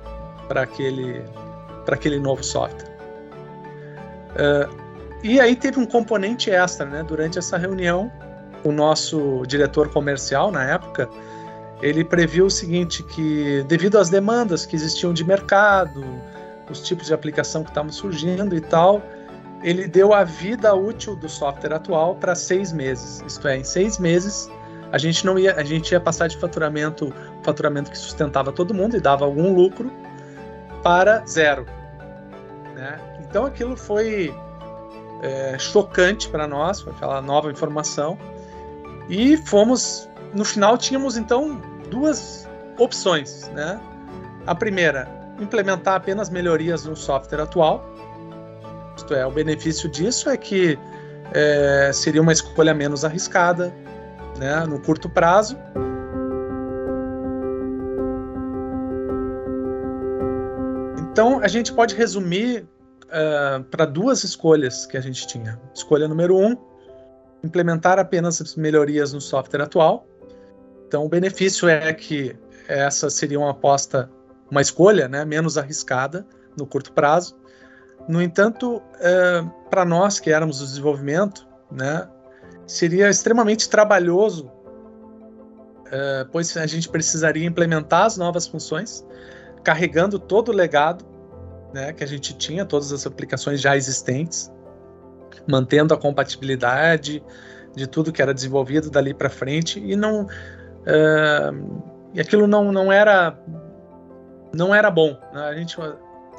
para 0.47 0.63
aquele, 0.63 1.23
aquele 1.87 2.19
novo 2.19 2.43
software. 2.43 2.89
Uh, 4.31 4.89
e 5.23 5.39
aí 5.39 5.55
teve 5.55 5.79
um 5.79 5.85
componente 5.85 6.49
extra, 6.49 6.85
né? 6.85 7.03
Durante 7.03 7.37
essa 7.37 7.57
reunião, 7.57 8.11
o 8.63 8.71
nosso 8.71 9.43
diretor 9.47 9.89
comercial 9.89 10.51
na 10.51 10.63
época, 10.63 11.09
ele 11.81 12.03
previu 12.03 12.45
o 12.45 12.49
seguinte, 12.49 13.03
que 13.03 13.63
devido 13.67 13.97
às 13.97 14.09
demandas 14.09 14.65
que 14.65 14.75
existiam 14.75 15.13
de 15.13 15.23
mercado, 15.23 16.03
os 16.69 16.81
tipos 16.81 17.07
de 17.07 17.13
aplicação 17.13 17.63
que 17.63 17.69
estavam 17.69 17.91
surgindo 17.91 18.55
e 18.55 18.61
tal, 18.61 19.01
ele 19.63 19.87
deu 19.87 20.13
a 20.13 20.23
vida 20.23 20.73
útil 20.73 21.15
do 21.15 21.27
software 21.27 21.73
atual 21.73 22.15
para 22.15 22.35
seis 22.35 22.71
meses. 22.71 23.23
Isto 23.25 23.47
é, 23.47 23.57
em 23.57 23.63
seis 23.63 23.97
meses 23.97 24.49
a 24.91 24.97
gente 24.97 25.25
não 25.25 25.37
ia, 25.37 25.55
a 25.55 25.63
gente 25.63 25.91
ia 25.91 25.99
passar 25.99 26.27
de 26.27 26.37
faturamento, 26.37 27.13
faturamento 27.43 27.91
que 27.91 27.97
sustentava 27.97 28.51
todo 28.51 28.73
mundo 28.73 28.97
e 28.97 28.99
dava 28.99 29.25
algum 29.25 29.53
lucro 29.53 29.91
para 30.81 31.23
zero. 31.25 31.65
Né? 32.73 32.99
Então 33.21 33.45
aquilo 33.45 33.77
foi 33.77 34.33
é, 35.21 35.57
chocante 35.59 36.27
para 36.29 36.47
nós, 36.47 36.81
foi 36.81 36.93
aquela 36.93 37.21
nova 37.21 37.51
informação 37.51 38.17
e 39.07 39.37
fomos 39.37 40.09
no 40.33 40.45
final 40.45 40.77
tínhamos 40.77 41.17
então 41.17 41.61
duas 41.89 42.47
opções, 42.77 43.49
né? 43.49 43.79
A 44.45 44.55
primeira, 44.55 45.07
implementar 45.39 45.95
apenas 45.95 46.29
melhorias 46.29 46.85
no 46.85 46.95
software 46.95 47.41
atual 47.41 47.83
isto 48.99 49.13
é, 49.13 49.25
o 49.25 49.31
benefício 49.31 49.89
disso 49.89 50.29
é 50.29 50.35
que 50.35 50.77
é, 51.33 51.91
seria 51.93 52.21
uma 52.21 52.33
escolha 52.33 52.73
menos 52.73 53.05
arriscada 53.05 53.73
né, 54.37 54.65
no 54.65 54.79
curto 54.81 55.09
prazo. 55.09 55.57
Então, 60.99 61.39
a 61.41 61.47
gente 61.47 61.73
pode 61.73 61.95
resumir 61.95 62.67
uh, 63.05 63.63
para 63.65 63.85
duas 63.85 64.23
escolhas 64.23 64.85
que 64.85 64.97
a 64.97 65.01
gente 65.01 65.25
tinha. 65.27 65.59
Escolha 65.73 66.07
número 66.07 66.37
um, 66.37 66.57
implementar 67.43 67.99
apenas 67.99 68.55
melhorias 68.55 69.13
no 69.13 69.21
software 69.21 69.63
atual. 69.63 70.05
Então, 70.87 71.05
o 71.05 71.09
benefício 71.09 71.69
é 71.69 71.93
que 71.93 72.35
essa 72.67 73.09
seria 73.09 73.39
uma 73.39 73.51
aposta, 73.51 74.09
uma 74.49 74.61
escolha 74.61 75.07
né, 75.07 75.23
menos 75.25 75.57
arriscada 75.57 76.25
no 76.57 76.65
curto 76.65 76.91
prazo. 76.91 77.37
No 78.07 78.21
entanto, 78.21 78.81
é, 78.99 79.43
para 79.69 79.85
nós 79.85 80.19
que 80.19 80.31
éramos 80.31 80.61
o 80.61 80.65
desenvolvimento, 80.65 81.47
né, 81.71 82.07
seria 82.65 83.09
extremamente 83.09 83.69
trabalhoso, 83.69 84.51
é, 85.91 86.25
pois 86.31 86.55
a 86.57 86.65
gente 86.65 86.89
precisaria 86.89 87.45
implementar 87.45 88.05
as 88.05 88.17
novas 88.17 88.47
funções, 88.47 89.05
carregando 89.63 90.17
todo 90.17 90.49
o 90.49 90.51
legado 90.51 91.05
né, 91.73 91.93
que 91.93 92.03
a 92.03 92.07
gente 92.07 92.35
tinha, 92.35 92.65
todas 92.65 92.91
as 92.91 93.05
aplicações 93.05 93.61
já 93.61 93.75
existentes, 93.75 94.51
mantendo 95.47 95.93
a 95.93 95.97
compatibilidade 95.97 97.23
de 97.75 97.87
tudo 97.87 98.11
que 98.11 98.21
era 98.21 98.33
desenvolvido 98.33 98.89
dali 98.89 99.13
para 99.13 99.29
frente 99.29 99.79
e 99.79 99.95
não 99.95 100.27
é, 100.85 101.51
e 102.13 102.21
aquilo 102.21 102.47
não, 102.47 102.71
não 102.71 102.91
era 102.91 103.37
não 104.53 104.73
era 104.73 104.89
bom. 104.89 105.17
Né? 105.33 105.41
A 105.41 105.55
gente 105.55 105.77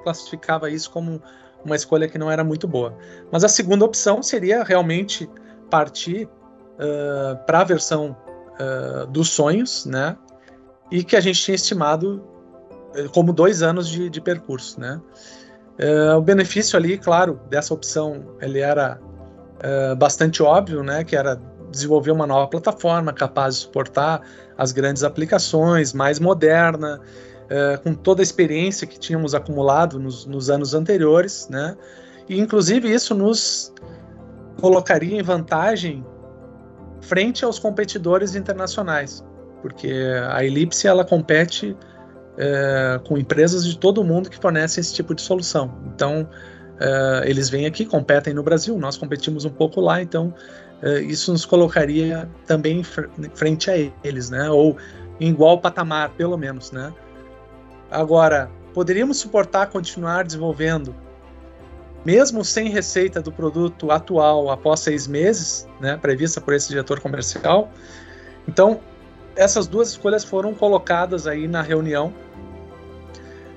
classificava 0.02 0.70
isso 0.70 0.90
como 0.90 1.22
uma 1.64 1.76
escolha 1.76 2.08
que 2.08 2.18
não 2.18 2.30
era 2.30 2.42
muito 2.42 2.66
boa. 2.66 2.96
Mas 3.30 3.44
a 3.44 3.48
segunda 3.48 3.84
opção 3.84 4.22
seria 4.22 4.62
realmente 4.62 5.28
partir 5.70 6.26
uh, 6.26 7.36
para 7.46 7.60
a 7.60 7.64
versão 7.64 8.16
uh, 8.58 9.06
dos 9.06 9.30
sonhos, 9.30 9.84
né? 9.86 10.16
E 10.90 11.04
que 11.04 11.16
a 11.16 11.20
gente 11.20 11.40
tinha 11.40 11.54
estimado 11.54 12.24
como 13.14 13.32
dois 13.32 13.62
anos 13.62 13.88
de, 13.88 14.10
de 14.10 14.20
percurso, 14.20 14.80
né? 14.80 15.00
Uh, 15.78 16.16
o 16.16 16.20
benefício 16.20 16.76
ali, 16.76 16.98
claro, 16.98 17.40
dessa 17.48 17.72
opção, 17.72 18.36
ele 18.40 18.58
era 18.58 19.00
bastante 19.98 20.42
óbvio, 20.42 20.82
né? 20.82 21.04
Que 21.04 21.14
era 21.14 21.38
desenvolver 21.70 22.10
uma 22.10 22.26
nova 22.26 22.48
plataforma 22.48 23.12
capaz 23.12 23.56
de 23.56 23.60
suportar 23.60 24.22
as 24.56 24.72
grandes 24.72 25.04
aplicações, 25.04 25.92
mais 25.92 26.18
moderna, 26.18 26.98
é, 27.50 27.76
com 27.78 27.92
toda 27.92 28.22
a 28.22 28.24
experiência 28.24 28.86
que 28.86 28.96
tínhamos 28.96 29.34
acumulado 29.34 29.98
nos, 29.98 30.24
nos 30.24 30.48
anos 30.48 30.72
anteriores, 30.72 31.48
né? 31.50 31.76
E 32.28 32.38
inclusive 32.38 32.88
isso 32.88 33.12
nos 33.12 33.74
colocaria 34.60 35.18
em 35.18 35.22
vantagem 35.22 36.06
frente 37.00 37.44
aos 37.44 37.58
competidores 37.58 38.36
internacionais, 38.36 39.24
porque 39.62 39.92
a 40.28 40.44
Ellipse 40.44 40.86
ela 40.86 41.04
compete 41.04 41.76
é, 42.38 43.00
com 43.04 43.18
empresas 43.18 43.64
de 43.64 43.76
todo 43.76 44.04
mundo 44.04 44.30
que 44.30 44.38
fornecem 44.38 44.80
esse 44.80 44.94
tipo 44.94 45.12
de 45.12 45.20
solução. 45.20 45.76
Então 45.92 46.28
é, 46.78 47.28
eles 47.28 47.50
vêm 47.50 47.66
aqui, 47.66 47.84
competem 47.84 48.32
no 48.32 48.44
Brasil, 48.44 48.78
nós 48.78 48.96
competimos 48.96 49.44
um 49.44 49.50
pouco 49.50 49.80
lá, 49.80 50.00
então 50.00 50.32
isso 51.06 51.30
nos 51.30 51.44
colocaria 51.44 52.26
também 52.46 52.82
frente 53.34 53.70
a 53.70 53.76
eles, 54.02 54.30
né? 54.30 54.48
Ou 54.48 54.78
em 55.20 55.28
igual 55.28 55.60
patamar, 55.60 56.08
pelo 56.16 56.38
menos, 56.38 56.72
né? 56.72 56.90
Agora, 57.90 58.50
poderíamos 58.72 59.18
suportar 59.18 59.66
continuar 59.68 60.24
desenvolvendo 60.24 60.94
mesmo 62.04 62.44
sem 62.44 62.68
receita 62.68 63.20
do 63.20 63.30
produto 63.30 63.90
atual 63.90 64.50
após 64.50 64.80
seis 64.80 65.06
meses, 65.06 65.68
né, 65.80 65.96
prevista 65.96 66.40
por 66.40 66.54
esse 66.54 66.68
diretor 66.68 67.00
comercial. 67.00 67.70
Então, 68.48 68.80
essas 69.36 69.66
duas 69.66 69.90
escolhas 69.90 70.24
foram 70.24 70.54
colocadas 70.54 71.26
aí 71.26 71.46
na 71.46 71.62
reunião 71.62 72.12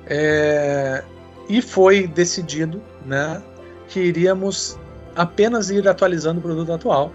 é, 0.05 1.03
e 1.47 1.61
foi 1.61 2.07
decidido 2.07 2.81
né, 3.05 3.41
que 3.87 3.99
iríamos 3.99 4.77
apenas 5.15 5.69
ir 5.69 5.87
atualizando 5.87 6.39
o 6.39 6.43
produto 6.43 6.73
atual, 6.73 7.11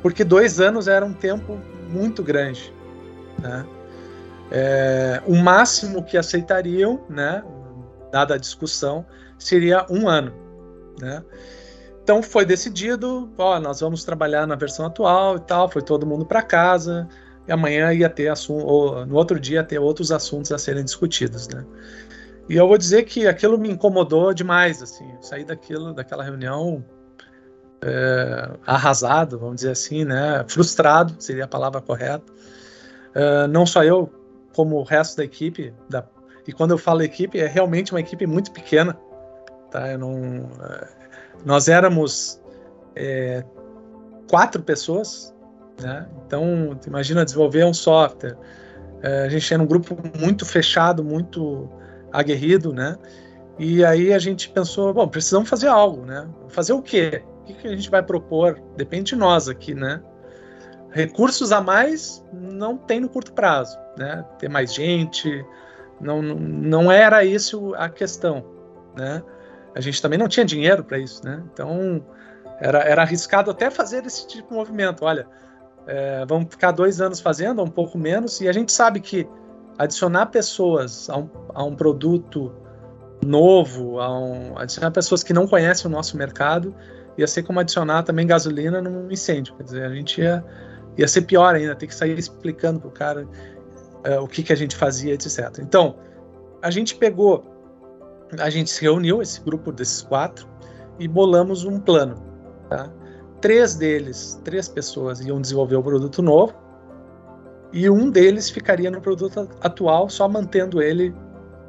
porque 0.00 0.22
dois 0.22 0.60
anos 0.60 0.86
era 0.86 1.04
um 1.04 1.12
tempo 1.12 1.58
muito 1.88 2.22
grande. 2.22 2.72
Né? 3.38 3.66
É, 4.54 5.22
o 5.26 5.34
máximo 5.34 6.04
que 6.04 6.18
aceitariam, 6.18 7.00
né, 7.08 7.42
dada 8.12 8.34
a 8.34 8.38
discussão, 8.38 9.06
seria 9.38 9.86
um 9.88 10.06
ano. 10.06 10.34
Né? 11.00 11.24
Então 12.02 12.22
foi 12.22 12.44
decidido, 12.44 13.32
ó, 13.38 13.58
nós 13.58 13.80
vamos 13.80 14.04
trabalhar 14.04 14.46
na 14.46 14.54
versão 14.54 14.84
atual 14.84 15.36
e 15.36 15.40
tal, 15.40 15.70
foi 15.70 15.80
todo 15.80 16.06
mundo 16.06 16.26
para 16.26 16.42
casa, 16.42 17.08
e 17.48 17.52
amanhã 17.52 17.94
ia 17.94 18.10
ter 18.10 18.28
assunto, 18.28 18.66
ou 18.66 19.06
no 19.06 19.16
outro 19.16 19.40
dia 19.40 19.60
ia 19.60 19.64
ter 19.64 19.78
outros 19.78 20.12
assuntos 20.12 20.52
a 20.52 20.58
serem 20.58 20.84
discutidos, 20.84 21.48
né? 21.48 21.64
E 22.46 22.56
eu 22.56 22.68
vou 22.68 22.76
dizer 22.76 23.04
que 23.04 23.26
aquilo 23.26 23.56
me 23.56 23.70
incomodou 23.70 24.34
demais, 24.34 24.82
assim, 24.82 25.08
saí 25.22 25.44
daquilo, 25.44 25.94
daquela 25.94 26.22
reunião 26.22 26.84
é, 27.80 28.50
arrasado, 28.66 29.38
vamos 29.38 29.56
dizer 29.56 29.70
assim, 29.70 30.04
né? 30.04 30.44
Frustrado 30.46 31.14
seria 31.18 31.44
a 31.44 31.48
palavra 31.48 31.80
correta. 31.80 32.30
É, 33.14 33.46
não 33.46 33.64
só 33.64 33.82
eu, 33.82 34.12
como 34.54 34.76
o 34.76 34.82
resto 34.82 35.16
da 35.16 35.24
equipe, 35.24 35.74
da, 35.88 36.04
e 36.46 36.52
quando 36.52 36.72
eu 36.72 36.78
falo 36.78 37.02
equipe, 37.02 37.38
é 37.38 37.46
realmente 37.46 37.92
uma 37.92 38.00
equipe 38.00 38.26
muito 38.26 38.52
pequena, 38.52 38.98
Tá? 39.72 39.96
Não, 39.96 40.50
é, 40.62 40.88
nós 41.46 41.66
éramos 41.66 42.40
é, 42.94 43.42
quatro 44.30 44.62
pessoas, 44.62 45.34
né? 45.80 46.06
então 46.26 46.78
imagina 46.86 47.24
desenvolver 47.24 47.64
um 47.64 47.72
software. 47.72 48.36
É, 49.02 49.22
a 49.22 49.28
gente 49.30 49.52
era 49.52 49.60
um 49.60 49.66
grupo 49.66 49.96
muito 50.16 50.44
fechado, 50.44 51.02
muito 51.02 51.68
aguerrido, 52.12 52.72
né? 52.72 52.96
E 53.58 53.84
aí 53.84 54.12
a 54.12 54.18
gente 54.18 54.50
pensou, 54.50 54.92
bom, 54.92 55.08
precisamos 55.08 55.48
fazer 55.48 55.68
algo, 55.68 56.04
né? 56.04 56.28
Fazer 56.48 56.74
o 56.74 56.82
quê? 56.82 57.22
O 57.40 57.44
que, 57.44 57.54
que 57.54 57.66
a 57.66 57.74
gente 57.74 57.90
vai 57.90 58.02
propor? 58.02 58.60
Depende 58.76 59.10
de 59.10 59.16
nós 59.16 59.48
aqui, 59.48 59.74
né? 59.74 60.00
Recursos 60.92 61.52
a 61.52 61.60
mais 61.60 62.24
não 62.32 62.76
tem 62.76 63.00
no 63.00 63.08
curto 63.08 63.32
prazo, 63.32 63.78
né? 63.98 64.24
Ter 64.38 64.48
mais 64.48 64.72
gente, 64.72 65.44
não, 66.00 66.22
não 66.22 66.92
era 66.92 67.24
isso 67.24 67.74
a 67.76 67.88
questão, 67.88 68.44
né? 68.96 69.22
a 69.74 69.80
gente 69.80 70.00
também 70.00 70.18
não 70.18 70.28
tinha 70.28 70.44
dinheiro 70.44 70.84
para 70.84 70.98
isso, 70.98 71.24
né? 71.24 71.42
Então 71.52 72.04
era, 72.60 72.80
era 72.80 73.02
arriscado 73.02 73.50
até 73.50 73.70
fazer 73.70 74.04
esse 74.04 74.26
tipo 74.26 74.50
de 74.50 74.54
movimento. 74.54 75.04
Olha, 75.04 75.26
é, 75.86 76.24
vamos 76.26 76.48
ficar 76.50 76.72
dois 76.72 77.00
anos 77.00 77.20
fazendo, 77.20 77.62
um 77.62 77.68
pouco 77.68 77.98
menos, 77.98 78.40
e 78.40 78.48
a 78.48 78.52
gente 78.52 78.70
sabe 78.70 79.00
que 79.00 79.28
adicionar 79.78 80.26
pessoas 80.26 81.08
a 81.08 81.16
um, 81.16 81.30
a 81.54 81.64
um 81.64 81.74
produto 81.74 82.52
novo, 83.24 83.98
a 84.00 84.18
um, 84.18 84.58
adicionar 84.58 84.90
pessoas 84.90 85.22
que 85.22 85.32
não 85.32 85.46
conhecem 85.46 85.90
o 85.90 85.90
nosso 85.90 86.16
mercado, 86.16 86.74
ia 87.16 87.26
ser 87.26 87.42
como 87.42 87.58
adicionar 87.60 88.02
também 88.02 88.26
gasolina 88.26 88.80
num 88.82 89.10
incêndio. 89.10 89.54
Quer 89.56 89.62
dizer, 89.62 89.84
a 89.84 89.94
gente 89.94 90.20
ia, 90.20 90.44
ia 90.96 91.08
ser 91.08 91.22
pior 91.22 91.54
ainda, 91.54 91.74
ter 91.74 91.86
que 91.86 91.94
sair 91.94 92.18
explicando 92.18 92.80
para 92.80 92.88
o 92.88 92.92
cara 92.92 93.28
é, 94.04 94.18
o 94.18 94.26
que, 94.26 94.42
que 94.42 94.52
a 94.52 94.56
gente 94.56 94.76
fazia, 94.76 95.14
etc. 95.14 95.58
Então, 95.60 95.96
a 96.60 96.70
gente 96.70 96.94
pegou 96.94 97.52
a 98.38 98.48
gente 98.48 98.70
se 98.70 98.82
reuniu, 98.82 99.20
esse 99.20 99.40
grupo 99.40 99.72
desses 99.72 100.02
quatro, 100.02 100.46
e 100.98 101.06
bolamos 101.06 101.64
um 101.64 101.78
plano. 101.78 102.22
Tá? 102.68 102.90
Três 103.40 103.74
deles, 103.74 104.40
três 104.44 104.68
pessoas 104.68 105.20
iam 105.20 105.40
desenvolver 105.40 105.76
o 105.76 105.82
produto 105.82 106.22
novo, 106.22 106.54
e 107.72 107.88
um 107.88 108.10
deles 108.10 108.50
ficaria 108.50 108.90
no 108.90 109.00
produto 109.00 109.48
atual, 109.60 110.08
só 110.08 110.28
mantendo 110.28 110.82
ele 110.82 111.14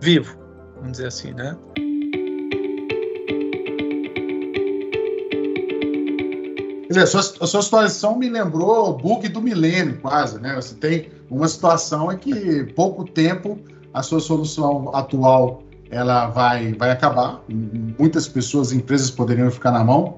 vivo, 0.02 0.38
vamos 0.76 0.94
dizer 0.94 1.08
assim, 1.08 1.34
né? 1.34 1.58
Quer 6.94 7.06
dizer, 7.06 7.18
a 7.18 7.22
sua, 7.22 7.44
a 7.44 7.48
sua 7.48 7.62
situação 7.64 8.20
me 8.20 8.30
lembrou 8.30 8.90
o 8.90 8.94
bug 8.94 9.28
do 9.28 9.42
milênio, 9.42 9.98
quase, 10.00 10.40
né? 10.40 10.54
Você 10.56 10.76
tem 10.76 11.10
uma 11.28 11.48
situação 11.48 12.12
em 12.12 12.18
que 12.20 12.66
pouco 12.76 13.04
tempo 13.04 13.58
a 13.92 14.04
sua 14.04 14.20
solução 14.20 14.94
atual 14.94 15.64
ela 15.90 16.28
vai, 16.28 16.74
vai 16.74 16.92
acabar. 16.92 17.42
Muitas 17.98 18.28
pessoas, 18.28 18.72
empresas 18.72 19.10
poderiam 19.10 19.50
ficar 19.50 19.72
na 19.72 19.84
mão. 19.84 20.18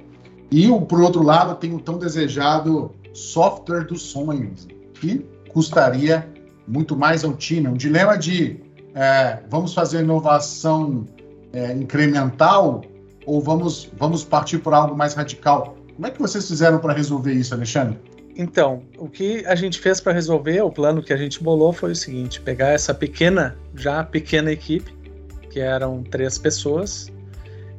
E, 0.52 0.68
por 0.68 1.00
outro 1.00 1.24
lado, 1.24 1.56
tem 1.56 1.74
o 1.74 1.80
tão 1.80 1.98
desejado 1.98 2.92
software 3.14 3.86
dos 3.86 4.02
sonhos, 4.02 4.68
que 4.96 5.26
custaria 5.54 6.30
muito 6.68 6.94
mais 6.98 7.24
ao 7.24 7.34
time. 7.34 7.70
Um 7.70 7.78
dilema 7.78 8.18
de 8.18 8.60
é, 8.94 9.40
vamos 9.50 9.74
fazer 9.74 10.02
inovação 10.02 11.06
é, 11.54 11.72
incremental 11.72 12.82
ou 13.26 13.40
vamos, 13.40 13.90
vamos 13.98 14.26
partir 14.26 14.58
por 14.58 14.74
algo 14.74 14.94
mais 14.94 15.14
radical? 15.14 15.78
Como 15.96 16.08
é 16.08 16.12
que 16.12 16.22
vocês 16.22 16.48
fizeram 16.48 16.80
para 16.80 16.94
resolver 16.94 17.34
isso, 17.34 17.54
Alexandre? 17.54 18.00
Então, 18.38 18.84
o 18.98 19.08
que 19.08 19.46
a 19.46 19.56
gente 19.56 19.80
fez 19.80 20.02
para 20.02 20.12
resolver, 20.12 20.62
o 20.62 20.70
plano 20.70 21.02
que 21.02 21.14
a 21.14 21.18
gente 21.18 21.42
bolou 21.42 21.72
foi 21.72 21.92
o 21.92 21.96
seguinte: 21.96 22.42
pegar 22.42 22.70
essa 22.70 22.94
pequena, 22.94 23.58
já 23.74 24.04
pequena 24.04 24.52
equipe, 24.52 24.94
que 25.50 25.60
eram 25.60 26.04
três 26.04 26.38
pessoas. 26.38 27.10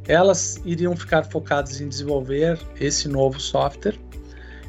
Elas 0.08 0.61
iriam 0.64 0.96
ficar 0.96 1.25
focadas 1.25 1.80
em 1.80 1.88
desenvolver 1.88 2.58
esse 2.80 3.08
novo 3.08 3.40
software 3.40 3.99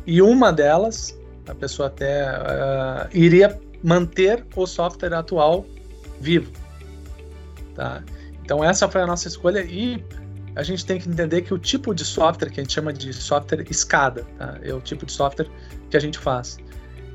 e 0.08 0.22
uma 0.22 0.54
delas, 0.54 1.20
a 1.48 1.54
pessoa 1.54 1.90
até 1.90 2.24
uh, 2.32 3.10
iria 3.14 3.60
manter 3.84 4.46
o 4.56 4.66
software 4.66 5.14
atual 5.14 5.66
vivo. 6.22 6.50
Tá? 7.76 8.02
Então 8.42 8.64
essa 8.64 8.88
foi 8.88 9.02
a 9.02 9.06
nossa 9.06 9.28
escolha 9.28 9.60
e 9.60 10.02
a 10.58 10.64
gente 10.64 10.84
tem 10.84 11.00
que 11.00 11.08
entender 11.08 11.44
que 11.44 11.54
o 11.54 11.58
tipo 11.60 11.94
de 11.94 12.04
software 12.04 12.50
que 12.50 12.60
a 12.60 12.64
gente 12.64 12.74
chama 12.74 12.92
de 12.92 13.14
software 13.14 13.64
escada, 13.70 14.26
tá? 14.40 14.58
é 14.64 14.74
o 14.74 14.82
tipo 14.82 15.06
de 15.06 15.12
software 15.12 15.48
que 15.88 15.96
a 15.96 16.00
gente 16.00 16.18
faz. 16.18 16.58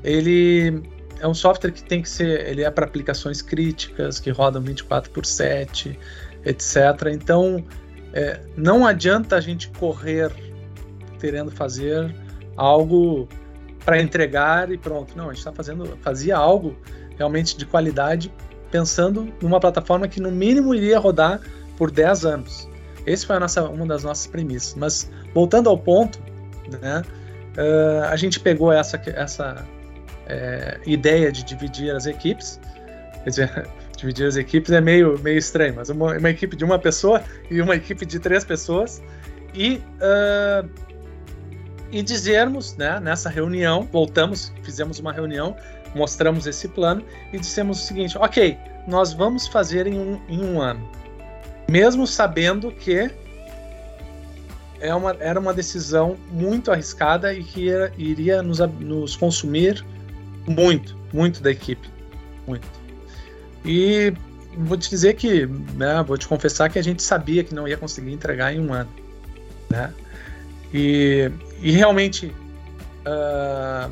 Ele 0.01 0.81
é 1.19 1.27
um 1.27 1.33
software 1.33 1.71
que 1.71 1.83
tem 1.83 2.01
que 2.01 2.07
ser, 2.07 2.47
ele 2.47 2.63
é 2.63 2.71
para 2.71 2.85
aplicações 2.85 3.41
críticas, 3.41 4.17
que 4.17 4.31
rodam 4.31 4.61
24 4.61 5.11
por 5.11 5.25
7, 5.25 5.99
etc. 6.45 6.77
Então, 7.11 7.61
é, 8.13 8.39
não 8.55 8.87
adianta 8.87 9.35
a 9.35 9.41
gente 9.41 9.67
correr 9.71 10.31
querendo 11.19 11.51
fazer 11.51 12.15
algo 12.55 13.27
para 13.83 14.01
entregar 14.01 14.71
e 14.71 14.77
pronto. 14.77 15.17
Não, 15.17 15.25
a 15.25 15.33
gente 15.33 15.39
está 15.39 15.51
fazendo, 15.51 15.97
fazia 16.01 16.37
algo 16.37 16.77
realmente 17.17 17.57
de 17.57 17.65
qualidade, 17.65 18.31
pensando 18.71 19.33
numa 19.41 19.59
plataforma 19.59 20.07
que 20.07 20.21
no 20.21 20.31
mínimo 20.31 20.73
iria 20.73 20.97
rodar 20.97 21.41
por 21.75 21.91
10 21.91 22.25
anos. 22.25 22.72
Esse 23.05 23.25
foi 23.25 23.37
nossa, 23.39 23.63
uma 23.63 23.85
das 23.85 24.03
nossas 24.03 24.27
premissas. 24.27 24.75
Mas 24.75 25.09
voltando 25.33 25.69
ao 25.69 25.77
ponto, 25.77 26.19
né, 26.81 27.03
uh, 27.57 28.05
a 28.05 28.15
gente 28.15 28.39
pegou 28.39 28.71
essa, 28.71 29.01
essa 29.07 29.65
é, 30.27 30.79
ideia 30.85 31.31
de 31.31 31.43
dividir 31.43 31.93
as 31.93 32.05
equipes. 32.05 32.59
Quer 33.23 33.29
dizer, 33.29 33.67
dividir 33.97 34.27
as 34.27 34.35
equipes 34.35 34.71
é 34.71 34.81
meio, 34.81 35.19
meio 35.19 35.37
estranho, 35.37 35.75
mas 35.75 35.89
uma, 35.89 36.17
uma 36.17 36.29
equipe 36.29 36.55
de 36.55 36.63
uma 36.63 36.79
pessoa 36.79 37.21
e 37.49 37.61
uma 37.61 37.75
equipe 37.75 38.05
de 38.05 38.19
três 38.19 38.43
pessoas. 38.43 39.01
E, 39.53 39.81
uh, 39.99 40.67
e 41.91 42.01
dizermos, 42.01 42.75
né, 42.75 42.99
nessa 42.99 43.29
reunião, 43.29 43.87
voltamos, 43.91 44.51
fizemos 44.63 44.99
uma 44.99 45.11
reunião, 45.11 45.55
mostramos 45.93 46.47
esse 46.47 46.67
plano 46.67 47.05
e 47.31 47.39
dissemos 47.39 47.83
o 47.83 47.85
seguinte: 47.85 48.17
ok, 48.17 48.57
nós 48.87 49.13
vamos 49.13 49.47
fazer 49.47 49.85
em 49.87 49.99
um, 49.99 50.19
em 50.27 50.43
um 50.43 50.59
ano, 50.59 50.89
mesmo 51.69 52.05
sabendo 52.05 52.71
que 52.71 53.09
é 54.79 54.93
uma, 54.93 55.15
era 55.19 55.39
uma 55.39 55.53
decisão 55.53 56.17
muito 56.29 56.71
arriscada 56.71 57.33
e 57.33 57.43
que 57.43 57.65
ia, 57.65 57.91
iria 57.97 58.43
nos, 58.43 58.59
nos 58.59 59.15
consumir 59.15 59.83
muito, 60.45 60.97
muito 61.13 61.41
da 61.41 61.51
equipe, 61.51 61.89
muito. 62.45 62.67
E 63.63 64.13
vou 64.57 64.77
te 64.77 64.89
dizer 64.89 65.13
que, 65.13 65.45
né, 65.45 66.03
vou 66.05 66.17
te 66.17 66.27
confessar 66.27 66.69
que 66.69 66.77
a 66.77 66.83
gente 66.83 67.01
sabia 67.01 67.43
que 67.43 67.55
não 67.55 67.67
ia 67.67 67.77
conseguir 67.77 68.11
entregar 68.11 68.53
em 68.53 68.59
um 68.59 68.73
ano, 68.73 68.89
né? 69.69 69.93
E, 70.73 71.31
e 71.61 71.71
realmente 71.71 72.33
uh, 73.05 73.91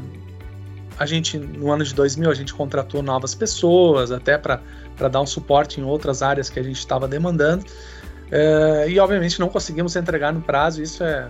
a 1.01 1.05
gente 1.07 1.35
no 1.35 1.71
ano 1.71 1.83
de 1.83 1.95
2000 1.95 2.29
a 2.29 2.33
gente 2.35 2.53
contratou 2.53 3.01
novas 3.01 3.33
pessoas 3.33 4.11
até 4.11 4.37
para 4.37 4.61
dar 5.09 5.19
um 5.19 5.25
suporte 5.25 5.81
em 5.81 5.83
outras 5.83 6.21
áreas 6.21 6.47
que 6.47 6.59
a 6.59 6.63
gente 6.63 6.77
estava 6.77 7.07
demandando 7.07 7.65
uh, 7.65 8.87
e 8.87 8.99
obviamente 8.99 9.39
não 9.39 9.49
conseguimos 9.49 9.95
entregar 9.95 10.31
no 10.31 10.41
prazo. 10.41 10.79
Isso 10.79 11.03
é 11.03 11.27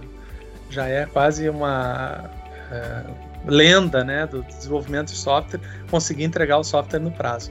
já 0.70 0.88
é 0.88 1.06
quase 1.06 1.48
uma 1.48 2.30
uh, 2.70 3.16
lenda, 3.46 4.04
né, 4.04 4.28
do 4.28 4.44
desenvolvimento 4.44 5.08
de 5.08 5.18
software 5.18 5.62
conseguir 5.90 6.26
entregar 6.26 6.58
o 6.58 6.64
software 6.66 7.00
no 7.00 7.12
prazo. 7.12 7.50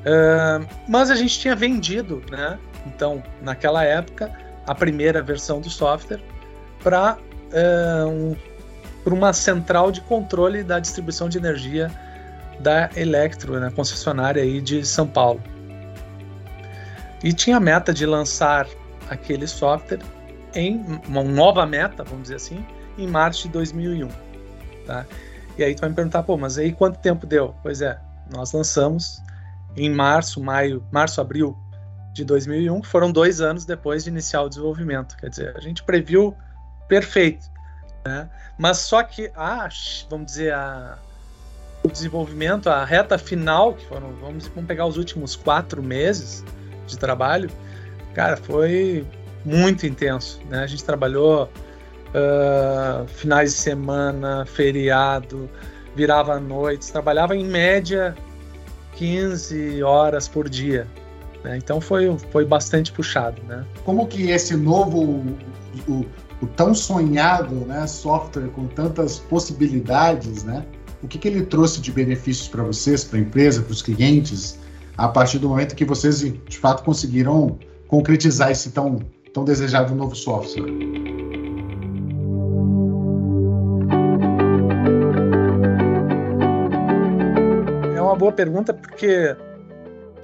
Uh, 0.00 0.66
mas 0.86 1.10
a 1.10 1.14
gente 1.14 1.38
tinha 1.38 1.56
vendido, 1.56 2.22
né? 2.30 2.58
Então, 2.86 3.22
naquela 3.40 3.84
época, 3.84 4.30
a 4.66 4.74
primeira 4.74 5.22
versão 5.22 5.62
do 5.62 5.70
software 5.70 6.20
para 6.82 7.16
uh, 7.16 8.36
um, 9.12 9.18
uma 9.18 9.32
central 9.32 9.90
de 9.90 10.00
controle 10.00 10.62
da 10.62 10.78
distribuição 10.78 11.28
de 11.28 11.38
energia 11.38 11.90
da 12.60 12.90
Electro, 12.96 13.58
né, 13.60 13.70
concessionária 13.70 14.42
aí 14.42 14.60
de 14.60 14.84
São 14.84 15.06
Paulo. 15.06 15.40
E 17.22 17.32
tinha 17.32 17.56
a 17.56 17.60
meta 17.60 17.92
de 17.92 18.06
lançar 18.06 18.66
aquele 19.08 19.46
software 19.46 20.00
em 20.54 21.00
uma 21.06 21.22
nova 21.22 21.64
meta, 21.66 22.04
vamos 22.04 22.22
dizer 22.22 22.36
assim, 22.36 22.64
em 22.96 23.06
março 23.06 23.44
de 23.44 23.48
2001. 23.50 24.08
Tá? 24.86 25.04
E 25.56 25.64
aí 25.64 25.74
tu 25.74 25.80
vai 25.80 25.90
me 25.90 25.96
perguntar, 25.96 26.22
pô, 26.22 26.36
mas 26.36 26.58
aí 26.58 26.72
quanto 26.72 26.98
tempo 26.98 27.26
deu? 27.26 27.54
Pois 27.62 27.80
é, 27.80 27.98
nós 28.30 28.52
lançamos 28.52 29.20
em 29.76 29.90
março, 29.90 30.42
maio, 30.42 30.84
março, 30.90 31.20
abril 31.20 31.56
de 32.12 32.24
2001, 32.24 32.80
que 32.80 32.88
foram 32.88 33.12
dois 33.12 33.40
anos 33.40 33.64
depois 33.64 34.04
de 34.04 34.10
iniciar 34.10 34.42
o 34.42 34.48
desenvolvimento. 34.48 35.16
Quer 35.16 35.30
dizer, 35.30 35.56
a 35.56 35.60
gente 35.60 35.82
previu 35.82 36.34
perfeito, 36.88 37.46
né? 38.04 38.28
Mas 38.58 38.78
só 38.78 39.02
que 39.02 39.30
a, 39.36 39.68
vamos 40.08 40.26
dizer, 40.26 40.52
a, 40.54 40.98
o 41.82 41.88
desenvolvimento, 41.88 42.68
a 42.68 42.84
reta 42.84 43.18
final, 43.18 43.74
que 43.74 43.86
foram, 43.86 44.12
vamos, 44.20 44.48
vamos 44.48 44.66
pegar 44.66 44.86
os 44.86 44.96
últimos 44.96 45.36
quatro 45.36 45.82
meses 45.82 46.44
de 46.86 46.98
trabalho, 46.98 47.50
cara, 48.14 48.36
foi 48.36 49.06
muito 49.44 49.86
intenso, 49.86 50.40
né? 50.48 50.60
A 50.60 50.66
gente 50.66 50.84
trabalhou 50.84 51.44
uh, 51.44 53.06
finais 53.08 53.52
de 53.52 53.58
semana, 53.58 54.44
feriado, 54.46 55.48
virava 55.94 56.38
noites, 56.38 56.90
trabalhava 56.90 57.36
em 57.36 57.44
média 57.44 58.14
15 58.96 59.82
horas 59.82 60.26
por 60.28 60.48
dia. 60.48 60.86
Né? 61.44 61.56
Então 61.56 61.80
foi, 61.80 62.16
foi 62.30 62.44
bastante 62.44 62.92
puxado. 62.92 63.42
Né? 63.44 63.64
Como 63.84 64.06
que 64.06 64.30
esse 64.30 64.56
novo, 64.56 65.24
o, 65.88 66.04
o 66.40 66.46
tão 66.46 66.74
sonhado 66.74 67.54
né, 67.54 67.86
software 67.86 68.48
com 68.48 68.66
tantas 68.66 69.18
possibilidades, 69.18 70.44
né? 70.44 70.64
o 71.02 71.08
que, 71.08 71.18
que 71.18 71.28
ele 71.28 71.42
trouxe 71.42 71.80
de 71.80 71.92
benefícios 71.92 72.48
para 72.48 72.62
vocês, 72.62 73.04
para 73.04 73.18
a 73.18 73.22
empresa, 73.22 73.62
para 73.62 73.72
os 73.72 73.82
clientes, 73.82 74.58
a 74.96 75.08
partir 75.08 75.38
do 75.38 75.48
momento 75.48 75.74
que 75.74 75.84
vocês 75.84 76.20
de 76.20 76.58
fato 76.58 76.82
conseguiram 76.82 77.58
concretizar 77.86 78.50
esse 78.50 78.70
tão, 78.70 78.98
tão 79.32 79.44
desejado 79.44 79.94
novo 79.94 80.14
software? 80.14 80.66
boa 88.18 88.32
pergunta, 88.32 88.74
porque 88.74 89.36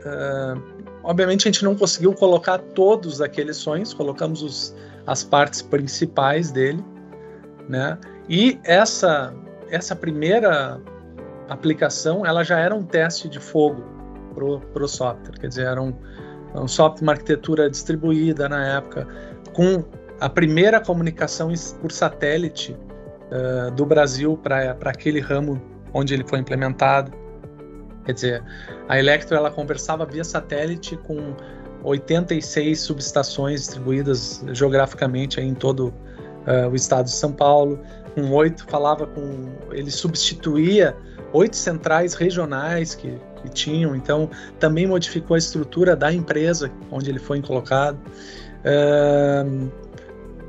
uh, 0.05 0.63
obviamente 1.03 1.49
a 1.49 1.51
gente 1.51 1.65
não 1.65 1.75
conseguiu 1.75 2.13
colocar 2.13 2.59
todos 2.59 3.21
aqueles 3.23 3.57
sonhos, 3.57 3.95
colocamos 3.95 4.43
os, 4.43 4.77
as 5.07 5.23
partes 5.23 5.63
principais 5.63 6.51
dele, 6.51 6.85
né? 7.69 7.99
E 8.29 8.59
essa 8.65 9.35
essa 9.71 9.97
primeira 9.97 10.81
aplicação, 11.49 12.25
ela 12.25 12.45
já 12.45 12.59
era 12.59 12.75
um 12.75 12.85
teste 12.85 13.29
de 13.29 13.41
fogo 13.41 13.83
pro, 14.35 14.61
pro 14.61 14.87
software, 14.87 15.39
quer 15.39 15.49
dizer, 15.49 15.67
era 15.67 15.83
um, 15.83 15.93
um 16.55 16.69
software, 16.69 17.03
uma 17.03 17.13
arquitetura 17.13 17.69
distribuída 17.69 18.49
na 18.49 18.77
época, 18.77 19.07
com 19.53 19.85
a 20.21 20.29
primeira 20.29 20.81
comunicação 20.81 21.53
por 21.81 21.91
satélite 21.91 22.77
uh, 23.31 23.71
do 23.73 23.85
Brasil 23.85 24.37
para 24.37 24.77
aquele 24.85 25.21
ramo 25.21 25.61
onde 25.93 26.15
ele 26.15 26.25
foi 26.27 26.39
implementado. 26.39 27.13
Quer 28.05 28.13
dizer, 28.13 28.45
a 28.89 28.99
Electro 28.99 29.37
ela 29.37 29.51
conversava 29.51 30.05
via 30.05 30.25
satélite 30.25 30.97
com 30.97 31.35
86 31.85 32.81
subestações 32.81 33.61
distribuídas 33.61 34.43
geograficamente 34.53 35.41
em 35.41 35.55
todo 35.55 35.89
uh, 35.89 36.69
o 36.71 36.75
estado 36.75 37.05
de 37.07 37.13
São 37.13 37.31
Paulo. 37.31 37.79
Com 38.15 38.31
oito 38.31 38.65
falava 38.67 39.07
com, 39.07 39.53
ele 39.71 39.91
substituía 39.91 40.97
oito 41.33 41.57
centrais 41.57 42.15
regionais 42.15 42.95
que, 42.95 43.19
que 43.43 43.49
tinham. 43.51 43.95
Então 43.95 44.31
também 44.59 44.87
modificou 44.87 45.35
a 45.35 45.39
estrutura 45.39 45.95
da 45.95 46.13
empresa 46.13 46.71
onde 46.91 47.11
ele 47.11 47.19
foi 47.19 47.43
colocado. 47.43 47.99
Uh, 48.65 49.71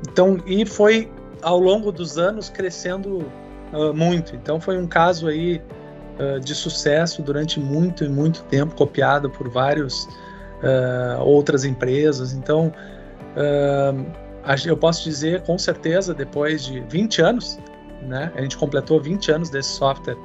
então 0.08 0.38
e 0.46 0.64
foi 0.64 1.10
ao 1.42 1.60
longo 1.60 1.92
dos 1.92 2.16
anos 2.16 2.48
crescendo 2.48 3.30
uh, 3.74 3.92
muito. 3.94 4.34
Então 4.34 4.58
foi 4.58 4.78
um 4.78 4.86
caso 4.86 5.28
aí 5.28 5.62
de 6.42 6.54
sucesso 6.54 7.20
durante 7.20 7.60
muito 7.60 8.02
e 8.02 8.08
muito 8.08 8.42
tempo, 8.44 8.74
copiado 8.74 9.28
por 9.28 9.50
várias 9.50 10.08
uh, 10.62 11.22
outras 11.22 11.64
empresas. 11.64 12.32
Então, 12.32 12.72
uh, 13.36 14.06
eu 14.64 14.76
posso 14.76 15.04
dizer 15.04 15.42
com 15.42 15.58
certeza, 15.58 16.14
depois 16.14 16.64
de 16.64 16.80
20 16.80 17.22
anos, 17.22 17.58
né, 18.02 18.32
a 18.34 18.42
gente 18.42 18.56
completou 18.56 19.00
20 19.00 19.32
anos 19.32 19.50
desse 19.50 19.70
software 19.70 20.16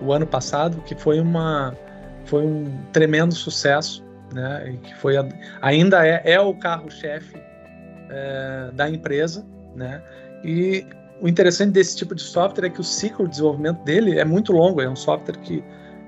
o 0.00 0.12
ano 0.12 0.26
passado, 0.26 0.80
que 0.82 0.94
foi, 0.94 1.20
uma, 1.20 1.74
foi 2.24 2.42
um 2.42 2.78
tremendo 2.92 3.34
sucesso, 3.34 4.02
né, 4.32 4.70
e 4.72 4.76
que 4.78 4.94
foi 4.96 5.14
ainda 5.60 6.06
é, 6.06 6.22
é 6.24 6.40
o 6.40 6.54
carro-chefe 6.54 7.36
é, 8.08 8.70
da 8.72 8.88
empresa, 8.88 9.44
né, 9.76 10.02
e 10.42 10.86
o 11.20 11.28
interessante 11.28 11.72
desse 11.72 11.96
tipo 11.96 12.14
de 12.14 12.22
software 12.22 12.66
é 12.66 12.70
que 12.70 12.80
o 12.80 12.84
ciclo 12.84 13.26
de 13.26 13.32
desenvolvimento 13.32 13.84
dele 13.84 14.18
é 14.18 14.24
muito 14.24 14.52
longo, 14.52 14.80
é 14.80 14.88
um 14.88 14.96
software 14.96 15.36
que 15.36 15.62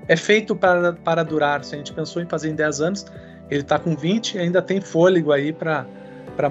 é 0.07 0.15
feito 0.15 0.55
para, 0.55 0.93
para 0.93 1.23
durar. 1.23 1.63
Se 1.63 1.75
a 1.75 1.77
gente 1.77 1.93
pensou 1.93 2.21
em 2.21 2.25
fazer 2.25 2.49
em 2.49 2.55
10 2.55 2.81
anos, 2.81 3.05
ele 3.53 3.61
está 3.61 3.77
com 3.77 3.95
20 3.95 4.35
e 4.35 4.39
ainda 4.39 4.61
tem 4.61 4.81
fôlego 4.81 5.31
aí 5.31 5.53
para 5.53 5.85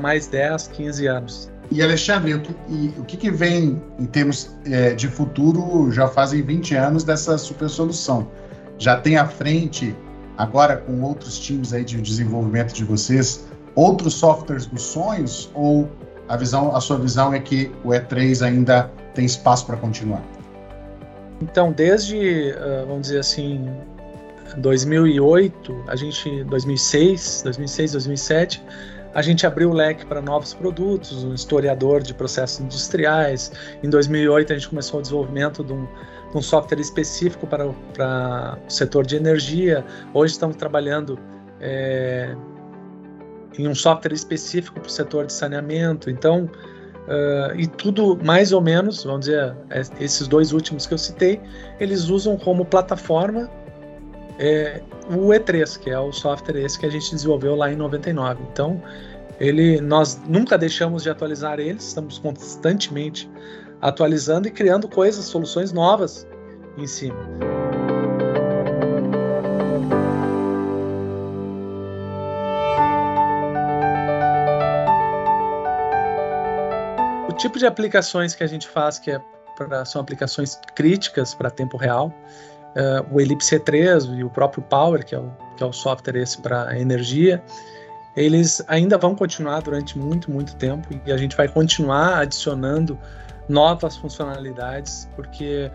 mais 0.01 0.27
10, 0.29 0.69
15 0.69 1.07
anos. 1.07 1.53
E 1.71 1.83
Alexandre, 1.83 2.35
o 2.35 2.41
que, 2.41 2.55
e, 2.69 2.95
o 2.99 3.05
que, 3.05 3.17
que 3.17 3.31
vem 3.31 3.83
em 3.99 4.07
termos 4.07 4.55
é, 4.67 4.95
de 4.95 5.09
futuro? 5.09 5.91
Já 5.91 6.07
fazem 6.07 6.43
20 6.43 6.75
anos 6.75 7.03
dessa 7.03 7.39
super 7.39 7.69
solução. 7.69 8.29
Já 8.79 8.97
tem 8.97 9.17
à 9.17 9.27
frente, 9.27 9.97
agora 10.37 10.77
com 10.77 11.01
outros 11.03 11.39
times 11.39 11.73
aí 11.73 11.85
de 11.85 12.01
desenvolvimento 12.01 12.73
de 12.73 12.85
vocês, 12.85 13.47
outros 13.75 14.15
softwares 14.15 14.67
dos 14.67 14.83
sonhos? 14.83 15.51
Ou 15.55 15.91
a 16.29 16.37
visão, 16.37 16.77
a 16.77 16.81
sua 16.81 16.99
visão 16.99 17.33
é 17.33 17.41
que 17.41 17.73
o 17.85 17.89
E3 17.89 18.47
ainda 18.47 18.91
tem 19.15 19.25
espaço 19.25 19.67
para 19.67 19.77
continuar? 19.77 20.23
Então, 21.41 21.73
desde, 21.73 22.53
uh, 22.53 22.87
vamos 22.87 23.03
dizer 23.03 23.19
assim, 23.19 23.67
2008, 24.57 25.85
a 25.87 25.97
gente, 25.97 26.45
2006, 26.45 27.43
2006, 27.45 27.93
2007, 27.93 28.63
a 29.15 29.21
gente 29.21 29.47
abriu 29.47 29.71
o 29.71 29.73
leque 29.75 30.07
para 30.07 30.23
novos 30.23 30.55
produtos, 30.55 31.23
um 31.25 31.35
historiador 31.35 32.03
de 32.03 32.15
processos 32.15 32.61
industriais. 32.61 33.53
Em 33.83 33.91
2008, 33.91 34.53
a 34.53 34.57
gente 34.57 34.69
começou 34.69 35.01
o 35.01 35.03
desenvolvimento 35.03 35.63
de 35.63 35.73
um, 35.73 35.85
de 35.85 36.37
um 36.37 36.43
software 36.43 36.81
específico 36.81 37.47
para, 37.47 37.69
para 37.93 38.59
o 38.67 38.71
setor 38.71 39.07
de 39.07 39.17
energia. 39.17 39.85
Hoje 40.15 40.33
estamos 40.33 40.57
trabalhando 40.57 41.19
é, 41.61 42.35
em 43.59 43.69
um 43.69 43.75
software 43.75 44.15
específico 44.15 44.81
para 44.81 44.89
o 44.89 44.91
setor 44.91 45.27
de 45.27 45.33
saneamento. 45.35 46.09
Então, 46.09 46.45
uh, 47.07 47.55
e 47.55 47.67
tudo 47.67 48.19
mais 48.25 48.51
ou 48.51 48.63
menos, 48.63 49.05
vamos 49.05 49.27
dizer, 49.27 49.55
é, 49.69 49.83
esses 50.01 50.27
dois 50.27 50.53
últimos 50.53 50.87
que 50.87 50.95
eu 50.95 50.99
citei, 50.99 51.39
eles 51.79 52.09
usam 52.09 52.37
como 52.39 52.65
plataforma 52.65 53.51
é, 54.43 54.83
o 55.09 55.29
E3, 55.29 55.79
que 55.79 55.89
é 55.89 55.99
o 55.99 56.11
software 56.11 56.57
esse 56.57 56.77
que 56.77 56.85
a 56.85 56.91
gente 56.91 57.13
desenvolveu 57.13 57.55
lá 57.55 57.71
em 57.73 57.77
99. 57.77 58.43
Então, 58.53 58.83
ele, 59.39 59.81
nós 59.81 60.21
nunca 60.27 60.59
deixamos 60.59 61.05
de 61.05 61.11
atualizar 61.11 61.61
eles, 61.61 61.87
estamos 61.87 62.19
constantemente 62.19 63.31
atualizando 63.81 64.49
e 64.49 64.51
criando 64.51 64.89
coisas, 64.89 65.25
soluções 65.27 65.73
novas 65.73 66.27
em 66.77 66.87
cima. 66.87 67.17
tipo 77.43 77.59
de 77.59 77.67
aplicações 77.67 78.37
que 78.37 78.45
a 78.45 78.47
gente 78.47 78.69
faz 78.69 79.01
que 79.01 79.11
é 79.11 79.21
pra, 79.57 79.85
são 79.85 80.01
aplicações 80.01 80.61
críticas 80.77 81.35
para 81.35 81.51
tempo 81.51 81.77
real. 81.77 82.15
Uh, 82.75 83.15
o 83.15 83.21
Ellipse 83.21 83.59
E3 83.59 84.19
e 84.19 84.25
o 84.25 84.31
próprio 84.31 84.63
Power, 84.63 85.05
que 85.05 85.15
é 85.15 85.19
o, 85.19 85.31
que 85.57 85.63
é 85.63 85.67
o 85.67 85.73
software 85.73 86.17
esse 86.17 86.41
para 86.41 86.79
energia, 86.79 87.43
eles 88.17 88.63
ainda 88.69 88.99
vão 88.99 89.15
continuar 89.15 89.61
durante 89.61 89.99
muito, 89.99 90.31
muito 90.31 90.55
tempo 90.57 90.89
e 91.07 91.13
a 91.13 91.17
gente 91.17 91.37
vai 91.37 91.49
continuar 91.49 92.19
adicionando 92.19 92.99
novas 93.49 93.97
funcionalidades, 93.97 95.09
porque 95.17 95.71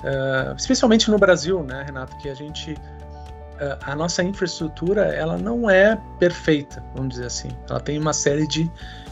uh, 0.00 0.54
especialmente 0.56 1.10
no 1.10 1.18
Brasil, 1.18 1.62
né, 1.62 1.82
Renato, 1.84 2.16
que 2.18 2.28
a 2.28 2.34
gente 2.34 2.72
uh, 2.72 3.78
a 3.82 3.96
nossa 3.96 4.22
infraestrutura 4.22 5.06
ela 5.14 5.38
não 5.38 5.68
é 5.68 5.98
perfeita, 6.18 6.82
vamos 6.94 7.14
dizer 7.14 7.26
assim. 7.26 7.48
Ela 7.68 7.80
tem 7.80 7.98
uma 7.98 8.12
série 8.12 8.46
de 8.46 8.70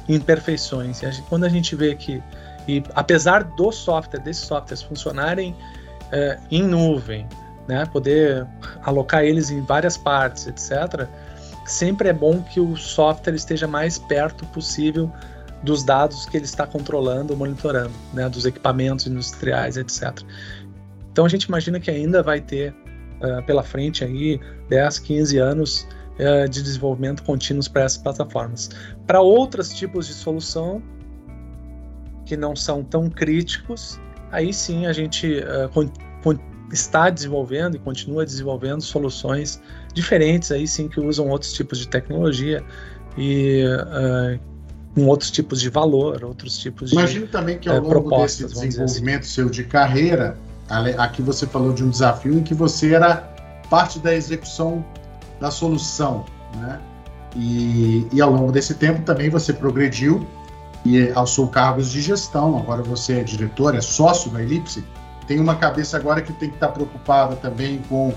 imperfeições. 0.09 1.03
E 1.03 1.07
a 1.07 1.11
gente, 1.11 1.27
quando 1.29 1.45
a 1.45 1.49
gente 1.49 1.75
vê 1.75 1.95
que 1.95 2.23
e 2.67 2.83
apesar 2.95 3.45
do 3.45 3.73
software, 3.73 4.21
desses 4.21 4.45
softwares 4.45 4.83
funcionarem 4.83 5.57
uh, 6.13 6.41
em 6.51 6.63
nuvem, 6.63 7.27
né, 7.67 7.85
poder 7.87 8.47
alocar 8.83 9.25
eles 9.25 9.51
em 9.51 9.61
várias 9.63 9.97
partes, 9.97 10.47
etc., 10.47 11.07
sempre 11.67 12.09
é 12.09 12.13
bom 12.13 12.43
que 12.43 12.59
o 12.61 12.77
software 12.77 13.35
esteja 13.35 13.67
mais 13.67 13.99
perto 13.99 14.47
possível 14.47 15.13
dos 15.63 15.83
dados 15.83 16.25
que 16.27 16.37
ele 16.37 16.45
está 16.45 16.67
controlando, 16.67 17.37
monitorando, 17.37 17.93
né, 18.13 18.29
dos 18.29 18.47
equipamentos 18.47 19.07
industriais, 19.07 19.77
etc. 19.77 20.21
Então 21.13 21.25
a 21.25 21.29
gente 21.29 21.45
imagina 21.45 21.79
que 21.81 21.91
ainda 21.91 22.23
vai 22.23 22.41
ter 22.41 22.73
uh, 22.73 23.43
pela 23.45 23.63
frente 23.63 24.05
aí 24.05 24.41
10, 24.69 24.99
15 25.01 25.39
anos 25.39 25.89
uh, 26.19 26.49
de 26.49 26.63
desenvolvimento 26.63 27.23
contínuos 27.23 27.69
para 27.69 27.83
essas 27.83 27.99
plataformas. 27.99 28.71
Para 29.07 29.21
outros 29.21 29.75
tipos 29.75 30.07
de 30.07 30.15
solução 30.15 30.83
que 32.25 32.37
não 32.37 32.55
são 32.55 32.85
tão 32.85 33.11
críticos, 33.11 33.99
aí 34.31 34.53
sim 34.53 34.87
a 34.87 34.93
gente 34.93 35.41
uh, 35.41 36.41
está 36.73 37.11
desenvolvendo 37.11 37.77
e 37.77 37.79
continua 37.79 38.25
desenvolvendo 38.25 38.83
soluções 38.83 39.61
diferentes 39.95 40.53
aí 40.53 40.67
sim 40.67 40.89
que 40.89 41.01
usam 41.01 41.29
outros 41.29 41.53
tipos 41.53 41.79
de 41.79 41.89
tecnologia 41.89 42.63
e 43.17 43.65
uh, 43.65 44.39
com 44.95 45.07
outros 45.07 45.31
tipos 45.31 45.61
de 45.61 45.71
valor, 45.71 46.25
outros 46.25 46.59
tipos 46.59 46.93
Imagino 46.93 47.27
de 47.27 47.33
também 47.33 47.59
que 47.59 47.69
ao 47.69 47.79
uh, 47.79 47.95
longo 47.95 48.23
desse 48.23 48.45
assim. 48.45 48.69
desenvolvimento 48.69 49.23
assim. 49.23 49.31
seu 49.31 49.49
de 49.49 49.65
carreira, 49.65 50.37
aqui 50.99 51.23
você 51.23 51.47
falou 51.47 51.73
de 51.73 51.85
um 51.85 51.91
desafio 51.91 52.35
em 52.35 52.43
que 52.43 52.55
você 52.55 52.95
era 52.95 53.17
parte 53.71 53.99
da 53.99 54.15
execução 54.15 54.85
da 55.41 55.51
solução, 55.51 56.25
né? 56.57 56.81
E, 57.37 58.07
e 58.13 58.21
ao 58.21 58.33
longo 58.33 58.51
desse 58.51 58.75
tempo 58.75 59.03
também 59.03 59.29
você 59.29 59.53
progrediu 59.53 60.27
e 60.89 61.13
alçou 61.13 61.49
cargos 61.49 61.91
de 61.91 62.01
gestão. 62.01 62.57
Agora 62.57 62.83
você 62.83 63.21
é 63.21 63.23
diretor, 63.23 63.75
é 63.75 63.81
sócio 63.81 64.31
da 64.31 64.43
Elipse. 64.43 64.85
Tem 65.27 65.39
uma 65.39 65.55
cabeça 65.55 65.99
agora 65.99 66.23
que 66.23 66.33
tem 66.33 66.49
que 66.49 66.57
estar 66.57 66.69
preocupada 66.69 67.37
também 67.37 67.83
com 67.89 68.15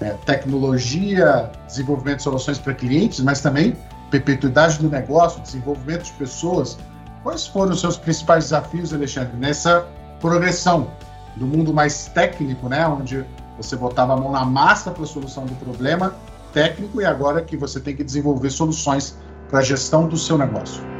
é, 0.00 0.10
tecnologia, 0.26 1.50
desenvolvimento 1.66 2.18
de 2.18 2.24
soluções 2.24 2.58
para 2.58 2.74
clientes, 2.74 3.20
mas 3.20 3.40
também 3.40 3.76
perpetuidade 4.10 4.78
do 4.78 4.90
negócio, 4.90 5.40
desenvolvimento 5.40 6.04
de 6.04 6.12
pessoas. 6.12 6.78
Quais 7.22 7.46
foram 7.46 7.72
os 7.72 7.80
seus 7.80 7.96
principais 7.96 8.44
desafios, 8.44 8.92
Alexandre, 8.92 9.36
nessa 9.36 9.86
progressão 10.20 10.90
do 11.36 11.46
mundo 11.46 11.72
mais 11.72 12.08
técnico, 12.08 12.68
né, 12.68 12.86
onde 12.86 13.24
você 13.56 13.76
botava 13.76 14.14
a 14.14 14.16
mão 14.16 14.32
na 14.32 14.44
massa 14.44 14.90
para 14.90 15.04
a 15.04 15.06
solução 15.06 15.46
do 15.46 15.54
problema 15.54 16.14
técnico 16.52 17.00
e 17.00 17.04
agora 17.04 17.40
que 17.42 17.56
você 17.56 17.78
tem 17.78 17.94
que 17.94 18.02
desenvolver 18.02 18.50
soluções 18.50 19.16
para 19.48 19.60
a 19.60 19.62
gestão 19.62 20.08
do 20.08 20.16
seu 20.16 20.36
negócio? 20.36 20.99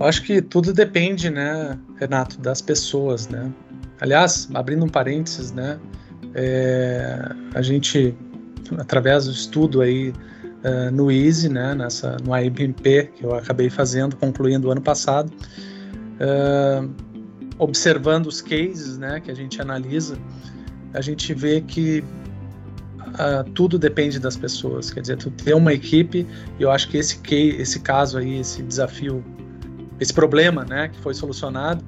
Eu 0.00 0.06
acho 0.06 0.22
que 0.22 0.40
tudo 0.40 0.72
depende, 0.72 1.28
né, 1.28 1.78
Renato, 1.96 2.40
das 2.40 2.62
pessoas, 2.62 3.28
né? 3.28 3.52
Aliás, 4.00 4.48
abrindo 4.54 4.82
um 4.82 4.88
parênteses, 4.88 5.52
né, 5.52 5.78
é, 6.34 7.34
a 7.54 7.60
gente, 7.60 8.16
através 8.78 9.26
do 9.26 9.32
estudo 9.32 9.82
aí 9.82 10.08
uh, 10.08 10.90
no 10.90 11.10
EASY, 11.10 11.50
né, 11.50 11.74
nessa, 11.74 12.16
no 12.24 12.34
IBMP, 12.34 13.10
que 13.14 13.24
eu 13.24 13.34
acabei 13.34 13.68
fazendo, 13.68 14.16
concluindo 14.16 14.70
ano 14.70 14.80
passado, 14.80 15.30
uh, 16.16 16.90
observando 17.58 18.26
os 18.26 18.40
cases, 18.40 18.96
né, 18.96 19.20
que 19.20 19.30
a 19.30 19.34
gente 19.34 19.60
analisa, 19.60 20.16
a 20.94 21.02
gente 21.02 21.34
vê 21.34 21.60
que 21.60 22.02
uh, 22.98 23.44
tudo 23.52 23.78
depende 23.78 24.18
das 24.18 24.34
pessoas. 24.34 24.90
Quer 24.90 25.02
dizer, 25.02 25.18
tu 25.18 25.30
ter 25.30 25.54
uma 25.54 25.74
equipe, 25.74 26.26
eu 26.58 26.70
acho 26.70 26.88
que 26.88 26.96
esse, 26.96 27.20
esse 27.30 27.80
caso 27.80 28.16
aí, 28.16 28.40
esse 28.40 28.62
desafio 28.62 29.22
esse 30.00 30.12
problema, 30.12 30.64
né, 30.64 30.88
que 30.88 30.98
foi 31.00 31.14
solucionado, 31.14 31.84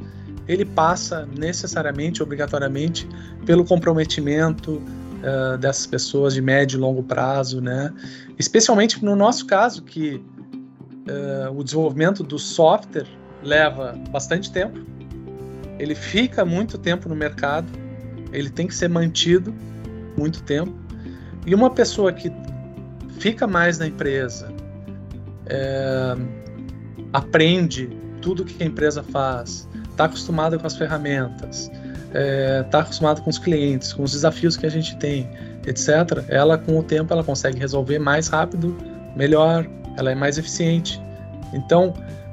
ele 0.47 0.65
passa 0.65 1.27
necessariamente, 1.37 2.23
obrigatoriamente, 2.23 3.09
pelo 3.47 3.65
comprometimento 3.65 4.73
uh, 4.73 5.57
dessas 5.59 5.87
pessoas 5.87 6.35
de 6.35 6.43
médio 6.43 6.77
e 6.77 6.81
longo 6.81 7.03
prazo, 7.03 7.61
né? 7.61 7.93
Especialmente 8.39 9.05
no 9.05 9.15
nosso 9.15 9.47
caso, 9.47 9.83
que 9.83 10.17
uh, 10.17 11.57
o 11.57 11.63
desenvolvimento 11.63 12.23
do 12.23 12.39
software 12.39 13.07
leva 13.43 13.95
bastante 14.11 14.53
tempo, 14.53 14.79
ele 15.79 15.95
fica 15.95 16.45
muito 16.45 16.77
tempo 16.77 17.09
no 17.09 17.17
mercado, 17.17 17.67
ele 18.33 18.51
tem 18.51 18.67
que 18.67 18.75
ser 18.75 18.89
mantido 18.89 19.55
muito 20.17 20.43
tempo, 20.43 20.73
e 21.47 21.55
uma 21.55 21.71
pessoa 21.71 22.13
que 22.13 22.31
fica 23.19 23.47
mais 23.47 23.79
na 23.79 23.87
empresa, 23.87 24.53
é, 25.47 26.17
aprende 27.13 28.02
tudo 28.23 28.45
que 28.45 28.63
a 28.63 28.67
empresa 28.67 29.03
faz, 29.03 29.69
está 29.91 30.05
acostumada 30.05 30.59
com 30.59 30.67
as 30.67 30.77
ferramentas, 30.77 31.71
está 32.07 32.19
é, 32.19 32.63
tá 32.63 32.81
acostumada 32.81 33.21
com 33.21 33.29
os 33.29 33.39
clientes, 33.39 33.93
com 33.93 34.03
os 34.03 34.13
desafios 34.13 34.57
que 34.57 34.65
a 34.65 34.71
gente 34.71 34.97
tem, 34.97 35.29
etc. 35.67 36.25
Ela, 36.29 36.57
com 36.57 36.79
o 36.79 36.83
tempo, 36.83 37.13
ela 37.13 37.25
consegue 37.25 37.59
resolver 37.59 37.99
mais 37.99 38.29
rápido, 38.29 38.75
melhor, 39.17 39.67
ela 39.99 40.13
é 40.13 40.15
mais 40.15 40.39
eficiente. 40.39 41.01
Então, 41.53 41.93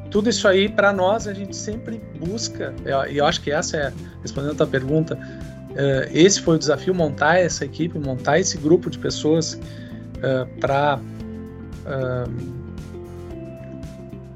tudo 0.10 0.30
isso 0.30 0.48
aí, 0.48 0.70
para 0.70 0.94
nós, 0.94 1.28
a 1.28 1.34
gente 1.34 1.56
sempre 1.56 2.02
busca, 2.20 2.74
e 3.10 3.18
eu 3.18 3.26
acho 3.26 3.42
que 3.42 3.52
essa 3.52 3.78
é, 3.78 3.94
respondendo 4.22 4.54
a 4.54 4.56
tua 4.56 4.68
pergunta, 4.68 5.18
é, 5.76 6.10
esse 6.14 6.42
foi 6.42 6.56
o 6.56 6.60
desafio, 6.60 6.94
montar 6.94 7.40
essa 7.40 7.66
equipe, 7.66 7.98
montar 8.00 8.40
esse 8.40 8.58
grupo 8.58 8.90
de 8.90 8.98
pessoas 8.98 9.60
é, 10.22 10.46
para 10.60 11.00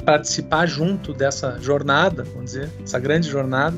participar 0.05 0.65
junto 0.67 1.13
dessa 1.13 1.59
jornada, 1.59 2.23
vamos 2.23 2.51
dizer, 2.51 2.69
essa 2.83 2.99
grande 2.99 3.29
jornada, 3.29 3.77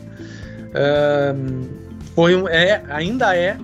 foi 2.16 2.36
um, 2.36 2.48
é, 2.48 2.84
ainda 2.90 3.36
é 3.36 3.58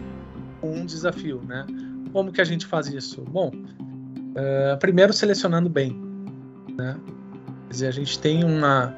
um 0.62 0.86
desafio, 0.86 1.42
né? 1.48 1.66
Como 2.14 2.32
que 2.32 2.42
a 2.42 2.44
gente 2.44 2.66
faz 2.66 2.88
isso? 2.88 3.22
Bom, 3.22 3.52
primeiro 4.80 5.14
selecionando 5.14 5.70
bem, 5.70 6.00
né? 6.78 6.96
Quer 7.68 7.74
dizer, 7.74 7.88
a 7.88 7.92
gente 7.92 8.20
tem 8.20 8.44
uma, 8.44 8.94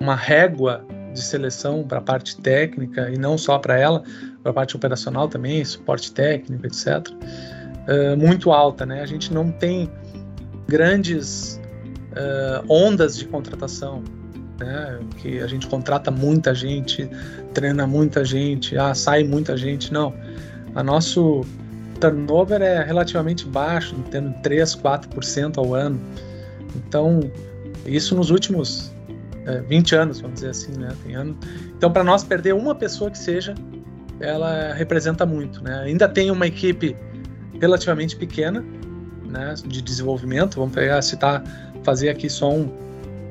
uma 0.00 0.14
régua 0.14 0.84
de 1.14 1.22
seleção 1.22 1.84
para 1.84 1.98
a 1.98 2.02
parte 2.02 2.36
técnica 2.36 3.08
e 3.08 3.16
não 3.16 3.38
só 3.38 3.58
para 3.58 3.78
ela, 3.78 4.02
para 4.42 4.50
a 4.50 4.54
parte 4.54 4.76
operacional 4.76 5.28
também, 5.28 5.64
suporte 5.64 6.12
técnico, 6.12 6.66
etc. 6.66 7.08
Uh, 7.08 8.16
muito 8.18 8.50
alta, 8.50 8.84
né? 8.84 9.00
A 9.00 9.06
gente 9.06 9.32
não 9.32 9.50
tem 9.50 9.90
grandes 10.66 11.60
uh, 12.14 12.64
ondas 12.72 13.16
de 13.16 13.26
contratação, 13.26 14.02
né? 14.58 14.98
Que 15.18 15.40
a 15.40 15.46
gente 15.46 15.66
contrata 15.66 16.10
muita 16.10 16.54
gente, 16.54 17.08
treina 17.52 17.86
muita 17.86 18.24
gente, 18.24 18.76
ah, 18.76 18.94
sai 18.94 19.24
muita 19.24 19.56
gente. 19.56 19.92
Não. 19.92 20.14
A 20.74 20.82
nosso 20.82 21.42
turnover 22.00 22.60
é 22.62 22.82
relativamente 22.82 23.46
baixo, 23.46 23.94
tendo 24.10 24.32
3, 24.42 24.74
4% 24.76 25.58
ao 25.58 25.74
ano. 25.74 26.00
Então, 26.76 27.20
isso 27.86 28.14
nos 28.14 28.30
últimos 28.30 28.92
é, 29.46 29.60
20 29.60 29.94
anos, 29.94 30.20
vamos 30.20 30.36
dizer 30.36 30.50
assim, 30.50 30.72
né? 30.72 30.88
Tem 31.04 31.14
ano. 31.14 31.36
Então, 31.76 31.92
para 31.92 32.02
nós 32.02 32.24
perder 32.24 32.54
uma 32.54 32.74
pessoa 32.74 33.10
que 33.10 33.18
seja, 33.18 33.54
ela 34.20 34.72
representa 34.72 35.26
muito, 35.26 35.62
né? 35.62 35.82
Ainda 35.84 36.08
tem 36.08 36.30
uma 36.30 36.46
equipe 36.46 36.96
relativamente 37.60 38.16
pequena, 38.16 38.64
né, 39.28 39.54
de 39.66 39.82
desenvolvimento. 39.82 40.56
Vamos 40.56 40.74
pegar, 40.74 41.00
citar 41.02 41.42
fazer 41.84 42.08
aqui 42.08 42.28
só 42.28 42.50
um, 42.50 42.68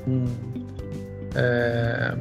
um, 0.06 0.24
é, 1.34 2.14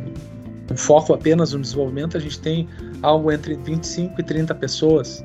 um 0.72 0.76
foco 0.76 1.14
apenas 1.14 1.54
no 1.54 1.62
desenvolvimento, 1.62 2.18
a 2.18 2.20
gente 2.20 2.40
tem 2.40 2.68
algo 3.02 3.32
entre 3.32 3.56
25 3.56 4.20
e 4.20 4.24
30 4.24 4.56
pessoas. 4.56 5.24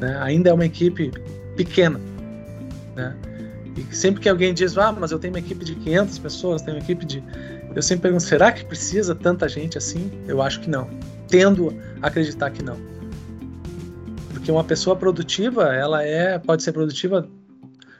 Né? 0.00 0.16
Ainda 0.20 0.50
é 0.50 0.52
uma 0.52 0.64
equipe 0.64 1.10
pequena. 1.56 2.00
Né? 2.94 3.14
E 3.76 3.94
sempre 3.94 4.20
que 4.22 4.28
alguém 4.28 4.54
diz, 4.54 4.76
ah, 4.78 4.92
mas 4.92 5.10
eu 5.10 5.18
tenho 5.18 5.34
uma 5.34 5.40
equipe 5.40 5.64
de 5.64 5.74
500 5.74 6.18
pessoas, 6.18 6.62
tenho 6.62 6.76
uma 6.76 6.82
equipe 6.82 7.04
de. 7.04 7.22
Eu 7.74 7.82
sempre 7.82 8.02
pergunto, 8.02 8.22
será 8.22 8.50
que 8.50 8.64
precisa 8.64 9.14
tanta 9.14 9.46
gente 9.48 9.76
assim? 9.76 10.10
Eu 10.26 10.40
acho 10.40 10.60
que 10.60 10.70
não. 10.70 10.88
Tendo 11.28 11.74
a 12.00 12.06
acreditar 12.06 12.50
que 12.50 12.62
não. 12.62 12.76
Porque 14.30 14.50
uma 14.50 14.64
pessoa 14.64 14.96
produtiva, 14.96 15.74
ela 15.74 16.02
é 16.02 16.38
pode 16.38 16.62
ser 16.62 16.72
produtiva 16.72 17.28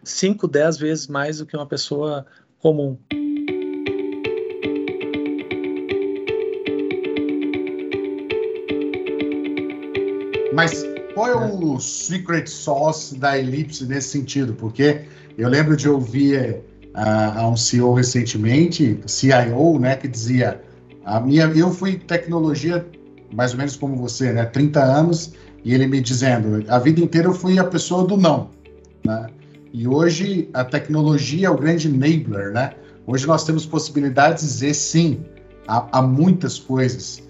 5, 0.06 0.46
10 0.46 0.78
vezes 0.78 1.06
mais 1.08 1.38
do 1.38 1.46
que 1.46 1.56
uma 1.56 1.66
pessoa 1.66 2.24
comum. 2.60 2.96
Mas 10.54 10.84
qual 11.12 11.28
é 11.28 11.34
o 11.34 11.78
secret 11.80 12.46
sauce 12.48 13.18
da 13.18 13.36
Elipse 13.36 13.84
nesse 13.84 14.08
sentido? 14.10 14.54
Porque 14.54 15.02
eu 15.36 15.48
lembro 15.48 15.76
de 15.76 15.88
ouvir 15.88 16.62
uh, 16.94 17.38
a 17.38 17.48
um 17.48 17.56
CEO 17.56 17.92
recentemente, 17.92 19.00
CIO, 19.06 19.78
né, 19.78 19.96
que 19.96 20.06
dizia 20.06 20.62
a 21.04 21.20
minha, 21.20 21.46
eu 21.46 21.70
fui 21.70 21.98
tecnologia 21.98 22.86
mais 23.34 23.52
ou 23.52 23.58
menos 23.58 23.76
como 23.76 23.96
você, 23.96 24.32
né, 24.32 24.44
30 24.44 24.80
anos, 24.82 25.32
e 25.64 25.74
ele 25.74 25.88
me 25.88 26.00
dizendo, 26.00 26.64
a 26.68 26.78
vida 26.78 27.00
inteira 27.00 27.26
eu 27.26 27.34
fui 27.34 27.58
a 27.58 27.64
pessoa 27.64 28.06
do 28.06 28.16
não, 28.16 28.50
né? 29.04 29.26
E 29.76 29.86
hoje 29.86 30.48
a 30.54 30.64
tecnologia 30.64 31.48
é 31.48 31.50
o 31.50 31.54
grande 31.54 31.86
enabler, 31.86 32.50
né? 32.50 32.72
Hoje 33.06 33.26
nós 33.26 33.44
temos 33.44 33.66
possibilidades 33.66 34.42
de 34.42 34.48
dizer 34.48 34.72
sim 34.72 35.22
a, 35.68 35.98
a 35.98 36.00
muitas 36.00 36.58
coisas. 36.58 37.22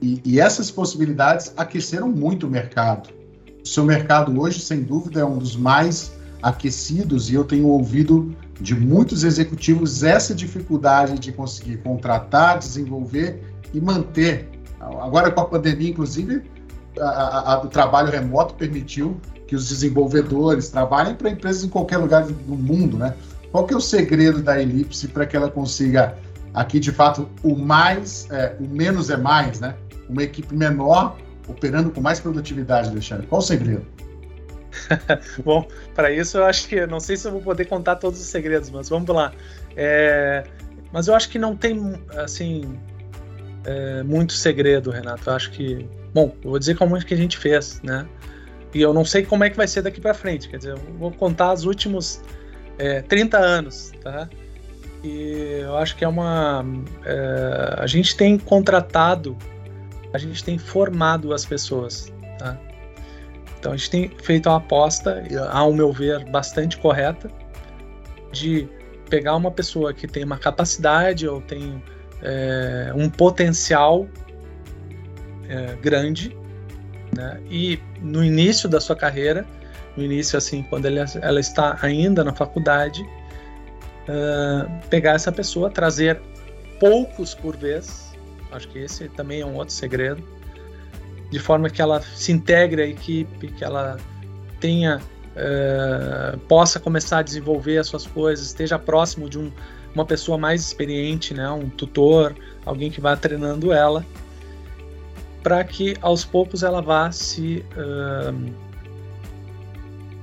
E, 0.00 0.18
e, 0.24 0.40
essas 0.40 0.70
possibilidades 0.70 1.52
aqueceram 1.58 2.08
muito 2.08 2.46
o 2.46 2.50
mercado. 2.50 3.10
O 3.62 3.68
seu 3.68 3.84
mercado 3.84 4.40
hoje, 4.40 4.60
sem 4.60 4.80
dúvida, 4.80 5.20
é 5.20 5.24
um 5.26 5.36
dos 5.36 5.54
mais 5.54 6.10
aquecidos 6.42 7.28
e 7.28 7.34
eu 7.34 7.44
tenho 7.44 7.66
ouvido 7.66 8.34
de 8.58 8.74
muitos 8.74 9.22
executivos 9.22 10.02
essa 10.02 10.34
dificuldade 10.34 11.18
de 11.18 11.30
conseguir 11.32 11.82
contratar, 11.82 12.58
desenvolver 12.58 13.42
e 13.74 13.78
manter. 13.78 14.48
Agora, 14.80 15.30
com 15.30 15.42
a 15.42 15.44
pandemia, 15.44 15.90
inclusive, 15.90 16.44
a, 16.98 17.52
a, 17.52 17.62
o 17.62 17.68
trabalho 17.68 18.10
remoto 18.10 18.54
permitiu 18.54 19.20
que 19.50 19.56
os 19.56 19.68
desenvolvedores 19.68 20.68
trabalhem 20.68 21.16
para 21.16 21.28
empresas 21.28 21.64
em 21.64 21.68
qualquer 21.68 21.98
lugar 21.98 22.24
do 22.24 22.54
mundo, 22.54 22.96
né? 22.96 23.16
Qual 23.50 23.66
que 23.66 23.74
é 23.74 23.76
o 23.76 23.80
segredo 23.80 24.40
da 24.40 24.62
Elipse 24.62 25.08
para 25.08 25.26
que 25.26 25.36
ela 25.36 25.50
consiga 25.50 26.16
aqui, 26.54 26.78
de 26.78 26.92
fato, 26.92 27.28
o 27.42 27.56
mais, 27.56 28.28
é, 28.30 28.54
o 28.60 28.62
menos 28.62 29.10
é 29.10 29.16
mais, 29.16 29.58
né? 29.58 29.74
Uma 30.08 30.22
equipe 30.22 30.54
menor 30.54 31.18
operando 31.48 31.90
com 31.90 32.00
mais 32.00 32.20
produtividade, 32.20 32.90
Alexandre. 32.90 33.26
Qual 33.26 33.40
o 33.40 33.42
segredo? 33.42 33.84
Bom, 35.44 35.66
para 35.96 36.12
isso 36.12 36.38
eu 36.38 36.44
acho 36.44 36.68
que 36.68 36.86
não 36.86 37.00
sei 37.00 37.16
se 37.16 37.26
eu 37.26 37.32
vou 37.32 37.42
poder 37.42 37.64
contar 37.64 37.96
todos 37.96 38.20
os 38.20 38.26
segredos, 38.26 38.70
mas 38.70 38.88
vamos 38.88 39.08
lá. 39.08 39.32
É, 39.74 40.44
mas 40.92 41.08
eu 41.08 41.14
acho 41.16 41.28
que 41.28 41.40
não 41.40 41.56
tem 41.56 42.00
assim 42.16 42.78
é, 43.64 44.04
muito 44.04 44.32
segredo, 44.32 44.92
Renato. 44.92 45.28
Eu 45.28 45.34
acho 45.34 45.50
que, 45.50 45.88
bom, 46.14 46.36
eu 46.44 46.50
vou 46.50 46.58
dizer 46.60 46.76
como 46.76 46.96
é 46.96 47.00
que 47.00 47.14
a 47.14 47.16
gente 47.16 47.36
fez, 47.36 47.80
né? 47.82 48.06
E 48.72 48.80
eu 48.80 48.94
não 48.94 49.04
sei 49.04 49.24
como 49.24 49.44
é 49.44 49.50
que 49.50 49.56
vai 49.56 49.66
ser 49.66 49.82
daqui 49.82 50.00
para 50.00 50.14
frente. 50.14 50.48
Quer 50.48 50.58
dizer, 50.58 50.70
eu 50.72 50.78
vou 50.98 51.10
contar 51.10 51.52
os 51.52 51.64
últimos 51.64 52.22
é, 52.78 53.02
30 53.02 53.38
anos, 53.38 53.92
tá? 54.02 54.28
E 55.02 55.60
eu 55.62 55.76
acho 55.76 55.96
que 55.96 56.04
é 56.04 56.08
uma. 56.08 56.64
É, 57.04 57.74
a 57.78 57.86
gente 57.86 58.16
tem 58.16 58.38
contratado, 58.38 59.36
a 60.12 60.18
gente 60.18 60.44
tem 60.44 60.58
formado 60.58 61.32
as 61.32 61.44
pessoas, 61.44 62.12
tá? 62.38 62.58
Então 63.58 63.72
a 63.72 63.76
gente 63.76 63.90
tem 63.90 64.10
feito 64.22 64.48
uma 64.48 64.56
aposta, 64.56 65.22
ao 65.50 65.72
meu 65.72 65.92
ver, 65.92 66.24
bastante 66.30 66.78
correta, 66.78 67.30
de 68.30 68.68
pegar 69.08 69.36
uma 69.36 69.50
pessoa 69.50 69.92
que 69.92 70.06
tem 70.06 70.24
uma 70.24 70.38
capacidade 70.38 71.26
ou 71.26 71.40
tem 71.40 71.82
é, 72.22 72.92
um 72.94 73.10
potencial 73.10 74.06
é, 75.48 75.74
grande, 75.82 76.36
né? 77.16 77.40
e 77.50 77.78
no 78.00 78.24
início 78.24 78.68
da 78.68 78.80
sua 78.80 78.96
carreira, 78.96 79.46
no 79.96 80.04
início 80.04 80.38
assim, 80.38 80.62
quando 80.62 80.86
ela, 80.86 81.40
está 81.40 81.78
ainda 81.82 82.22
na 82.22 82.32
faculdade, 82.32 83.02
uh, 83.02 84.88
pegar 84.88 85.12
essa 85.12 85.32
pessoa, 85.32 85.70
trazer 85.70 86.20
poucos 86.78 87.34
por 87.34 87.56
vez, 87.56 88.12
acho 88.52 88.68
que 88.68 88.78
esse 88.78 89.08
também 89.10 89.40
é 89.40 89.46
um 89.46 89.56
outro 89.56 89.74
segredo, 89.74 90.22
de 91.30 91.38
forma 91.38 91.68
que 91.70 91.80
ela 91.80 92.00
se 92.00 92.32
integre 92.32 92.82
à 92.82 92.86
equipe, 92.86 93.48
que 93.48 93.64
ela 93.64 93.98
tenha 94.58 95.00
uh, 95.36 96.38
possa 96.40 96.80
começar 96.80 97.18
a 97.18 97.22
desenvolver 97.22 97.78
as 97.78 97.86
suas 97.86 98.06
coisas, 98.06 98.46
esteja 98.46 98.78
próximo 98.78 99.28
de 99.28 99.38
um, 99.38 99.52
uma 99.94 100.04
pessoa 100.04 100.38
mais 100.38 100.60
experiente, 100.60 101.34
né, 101.34 101.48
um 101.50 101.68
tutor, 101.68 102.34
alguém 102.64 102.90
que 102.90 103.00
vá 103.00 103.16
treinando 103.16 103.72
ela, 103.72 104.04
para 105.42 105.62
que 105.64 105.96
aos 106.00 106.24
poucos 106.24 106.62
ela 106.62 106.80
vá 106.80 107.10
se 107.10 107.64
uh, 107.76 108.34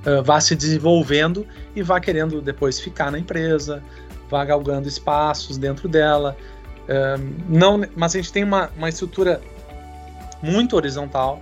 uh, 0.08 0.22
vá 0.22 0.40
se 0.40 0.54
desenvolvendo 0.54 1.46
e 1.74 1.82
vá 1.82 2.00
querendo 2.00 2.40
depois 2.40 2.78
ficar 2.80 3.10
na 3.10 3.18
empresa, 3.18 3.82
vá 4.30 4.44
galgando 4.44 4.88
espaços 4.88 5.58
dentro 5.58 5.88
dela. 5.88 6.36
não, 7.48 7.82
mas 7.94 8.14
a 8.14 8.18
gente 8.18 8.32
tem 8.32 8.44
uma, 8.44 8.70
uma 8.76 8.88
estrutura 8.88 9.40
muito 10.42 10.76
horizontal. 10.76 11.40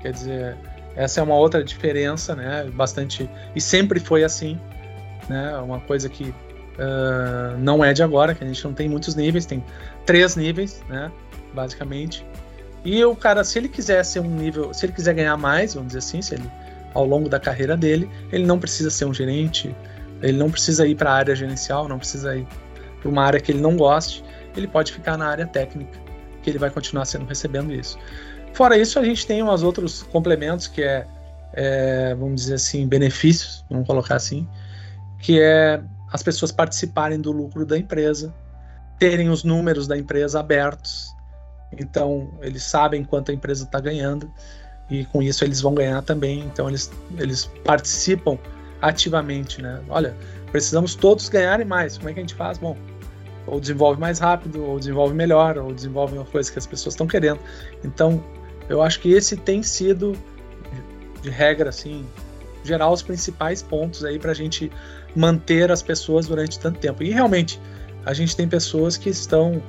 Quer 0.00 0.12
dizer, 0.12 0.56
essa 0.98 1.20
é 1.20 1.22
uma 1.22 1.34
outra 1.34 1.62
diferença, 1.62 2.34
né? 2.34 2.64
Bastante 2.74 3.28
e 3.54 3.60
sempre 3.60 4.00
foi 4.00 4.24
assim, 4.24 4.58
né? 5.28 5.56
Uma 5.58 5.80
coisa 5.80 6.08
que 6.08 6.24
uh, 6.24 7.56
não 7.58 7.84
é 7.84 7.92
de 7.92 8.02
agora, 8.02 8.34
que 8.34 8.42
a 8.42 8.46
gente 8.46 8.64
não 8.64 8.72
tem 8.72 8.88
muitos 8.88 9.14
níveis, 9.14 9.46
tem 9.46 9.64
três 10.04 10.36
níveis, 10.36 10.82
né? 10.88 11.10
Basicamente. 11.54 12.24
E 12.84 13.04
o 13.04 13.14
cara, 13.14 13.44
se 13.44 13.58
ele 13.58 13.68
quiser 13.68 14.04
ser 14.04 14.20
um 14.20 14.30
nível, 14.30 14.72
se 14.72 14.86
ele 14.86 14.92
quiser 14.92 15.14
ganhar 15.14 15.36
mais, 15.36 15.74
vamos 15.74 15.88
dizer 15.88 15.98
assim, 15.98 16.22
se 16.22 16.34
ele 16.34 16.50
ao 16.94 17.04
longo 17.04 17.28
da 17.28 17.38
carreira 17.38 17.76
dele, 17.76 18.10
ele 18.32 18.44
não 18.46 18.58
precisa 18.58 18.90
ser 18.90 19.04
um 19.04 19.14
gerente, 19.14 19.74
ele 20.22 20.36
não 20.36 20.50
precisa 20.50 20.86
ir 20.86 20.94
para 20.94 21.10
a 21.10 21.14
área 21.14 21.34
gerencial, 21.34 21.88
não 21.88 21.98
precisa 21.98 22.36
ir 22.36 22.46
para 23.00 23.08
uma 23.08 23.22
área 23.22 23.40
que 23.40 23.52
ele 23.52 23.60
não 23.60 23.76
goste, 23.76 24.24
ele 24.56 24.66
pode 24.66 24.92
ficar 24.92 25.16
na 25.16 25.26
área 25.26 25.46
técnica 25.46 25.98
que 26.42 26.50
ele 26.50 26.58
vai 26.58 26.70
continuar 26.70 27.04
sendo 27.04 27.26
recebendo 27.26 27.72
isso. 27.72 27.98
Fora 28.52 28.76
isso, 28.76 28.98
a 28.98 29.04
gente 29.04 29.26
tem 29.26 29.42
uns 29.42 29.62
outros 29.62 30.02
complementos 30.04 30.66
que 30.66 30.82
é, 30.82 31.06
é, 31.52 32.14
vamos 32.14 32.42
dizer 32.42 32.54
assim, 32.54 32.86
benefícios, 32.86 33.64
vamos 33.70 33.86
colocar 33.86 34.16
assim, 34.16 34.48
que 35.20 35.40
é 35.40 35.80
as 36.12 36.22
pessoas 36.22 36.50
participarem 36.50 37.20
do 37.20 37.30
lucro 37.30 37.66
da 37.66 37.76
empresa, 37.76 38.34
terem 38.98 39.28
os 39.28 39.44
números 39.44 39.86
da 39.86 39.96
empresa 39.96 40.40
abertos, 40.40 41.14
então 41.72 42.30
eles 42.40 42.62
sabem 42.62 43.04
quanto 43.04 43.30
a 43.30 43.34
empresa 43.34 43.64
está 43.64 43.80
ganhando 43.80 44.32
e 44.90 45.04
com 45.06 45.22
isso 45.22 45.44
eles 45.44 45.60
vão 45.60 45.74
ganhar 45.74 46.02
também, 46.02 46.40
então 46.40 46.68
eles, 46.68 46.90
eles 47.18 47.50
participam 47.64 48.38
ativamente, 48.80 49.60
né? 49.60 49.80
Olha, 49.88 50.16
precisamos 50.50 50.94
todos 50.94 51.28
ganharem 51.28 51.66
mais, 51.66 51.98
como 51.98 52.08
é 52.08 52.12
que 52.12 52.20
a 52.20 52.22
gente 52.22 52.34
faz? 52.34 52.58
Bom, 52.58 52.76
ou 53.46 53.60
desenvolve 53.60 54.00
mais 54.00 54.18
rápido, 54.18 54.64
ou 54.64 54.78
desenvolve 54.78 55.14
melhor, 55.14 55.58
ou 55.58 55.72
desenvolve 55.72 56.16
uma 56.16 56.24
coisa 56.24 56.50
que 56.50 56.58
as 56.58 56.66
pessoas 56.66 56.94
estão 56.94 57.06
querendo. 57.06 57.40
Então, 57.82 58.22
eu 58.68 58.82
acho 58.82 59.00
que 59.00 59.12
esse 59.12 59.36
tem 59.36 59.62
sido, 59.62 60.16
de 61.22 61.30
regra, 61.30 61.70
assim, 61.70 62.06
gerar 62.62 62.90
os 62.90 63.02
principais 63.02 63.62
pontos 63.62 64.04
aí 64.04 64.18
para 64.18 64.32
a 64.32 64.34
gente 64.34 64.70
manter 65.16 65.72
as 65.72 65.82
pessoas 65.82 66.26
durante 66.26 66.58
tanto 66.58 66.78
tempo. 66.78 67.02
E 67.02 67.10
realmente, 67.10 67.60
a 68.04 68.12
gente 68.12 68.36
tem 68.36 68.46
pessoas 68.46 68.96
que 68.96 69.08
estão, 69.08 69.62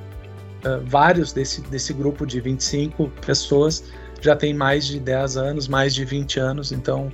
uh, 0.64 0.84
vários 0.84 1.32
desse, 1.32 1.60
desse 1.62 1.92
grupo 1.92 2.26
de 2.26 2.40
25 2.40 3.08
pessoas 3.24 3.84
já 4.20 4.36
tem 4.36 4.52
mais 4.52 4.86
de 4.86 5.00
10 5.00 5.36
anos, 5.36 5.68
mais 5.68 5.94
de 5.94 6.04
20 6.04 6.38
anos, 6.38 6.72
então 6.72 7.12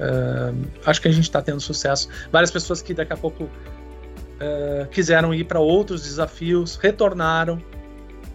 uh, 0.00 0.68
acho 0.84 1.00
que 1.00 1.08
a 1.08 1.12
gente 1.12 1.24
está 1.24 1.40
tendo 1.40 1.60
sucesso. 1.60 2.08
Várias 2.32 2.50
pessoas 2.50 2.82
que 2.82 2.92
daqui 2.92 3.12
a 3.12 3.16
pouco 3.16 3.44
uh, 3.44 4.86
quiseram 4.90 5.32
ir 5.32 5.44
para 5.44 5.60
outros 5.60 6.02
desafios, 6.02 6.76
retornaram, 6.76 7.62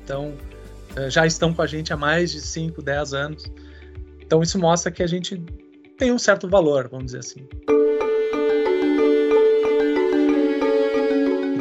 então 0.03 0.33
uh, 0.97 1.09
já 1.09 1.25
estão 1.25 1.53
com 1.53 1.61
a 1.61 1.67
gente 1.67 1.91
há 1.91 1.97
mais 1.97 2.31
de 2.31 2.41
5, 2.41 2.81
10 2.81 3.13
anos. 3.13 3.51
Então 4.21 4.41
isso 4.41 4.57
mostra 4.57 4.91
que 4.91 5.03
a 5.03 5.07
gente 5.07 5.43
tem 5.97 6.11
um 6.11 6.19
certo 6.19 6.47
valor, 6.47 6.87
vamos 6.89 7.07
dizer 7.07 7.19
assim. 7.19 7.47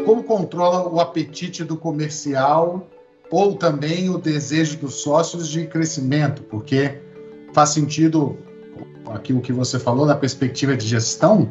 Como 0.04 0.24
controla 0.24 0.88
o 0.88 1.00
apetite 1.00 1.64
do 1.64 1.76
comercial 1.76 2.88
ou 3.30 3.54
também 3.54 4.10
o 4.10 4.18
desejo 4.18 4.78
dos 4.78 4.96
sócios 4.96 5.48
de 5.48 5.66
crescimento? 5.66 6.42
Porque 6.42 6.98
faz 7.52 7.70
sentido 7.70 8.36
aqui 9.06 9.32
o 9.32 9.40
que 9.40 9.52
você 9.52 9.78
falou 9.78 10.04
na 10.06 10.14
perspectiva 10.14 10.76
de 10.76 10.86
gestão. 10.86 11.48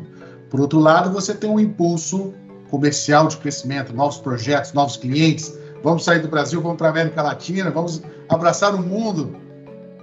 Por 0.50 0.60
outro 0.60 0.80
lado, 0.80 1.12
você 1.12 1.34
tem 1.34 1.50
um 1.50 1.60
impulso 1.60 2.34
comercial 2.70 3.28
de 3.28 3.38
crescimento, 3.38 3.94
novos 3.94 4.18
projetos, 4.18 4.74
novos 4.74 4.98
clientes. 4.98 5.58
Vamos 5.84 6.04
sair 6.04 6.20
do 6.20 6.28
Brasil, 6.28 6.62
vamos 6.62 6.78
para 6.78 6.88
a 6.88 6.92
América 6.92 7.22
Latina, 7.22 7.72
vamos 7.72 8.02
abraçar 8.30 8.76
o 8.76 8.82
mundo. 8.82 9.36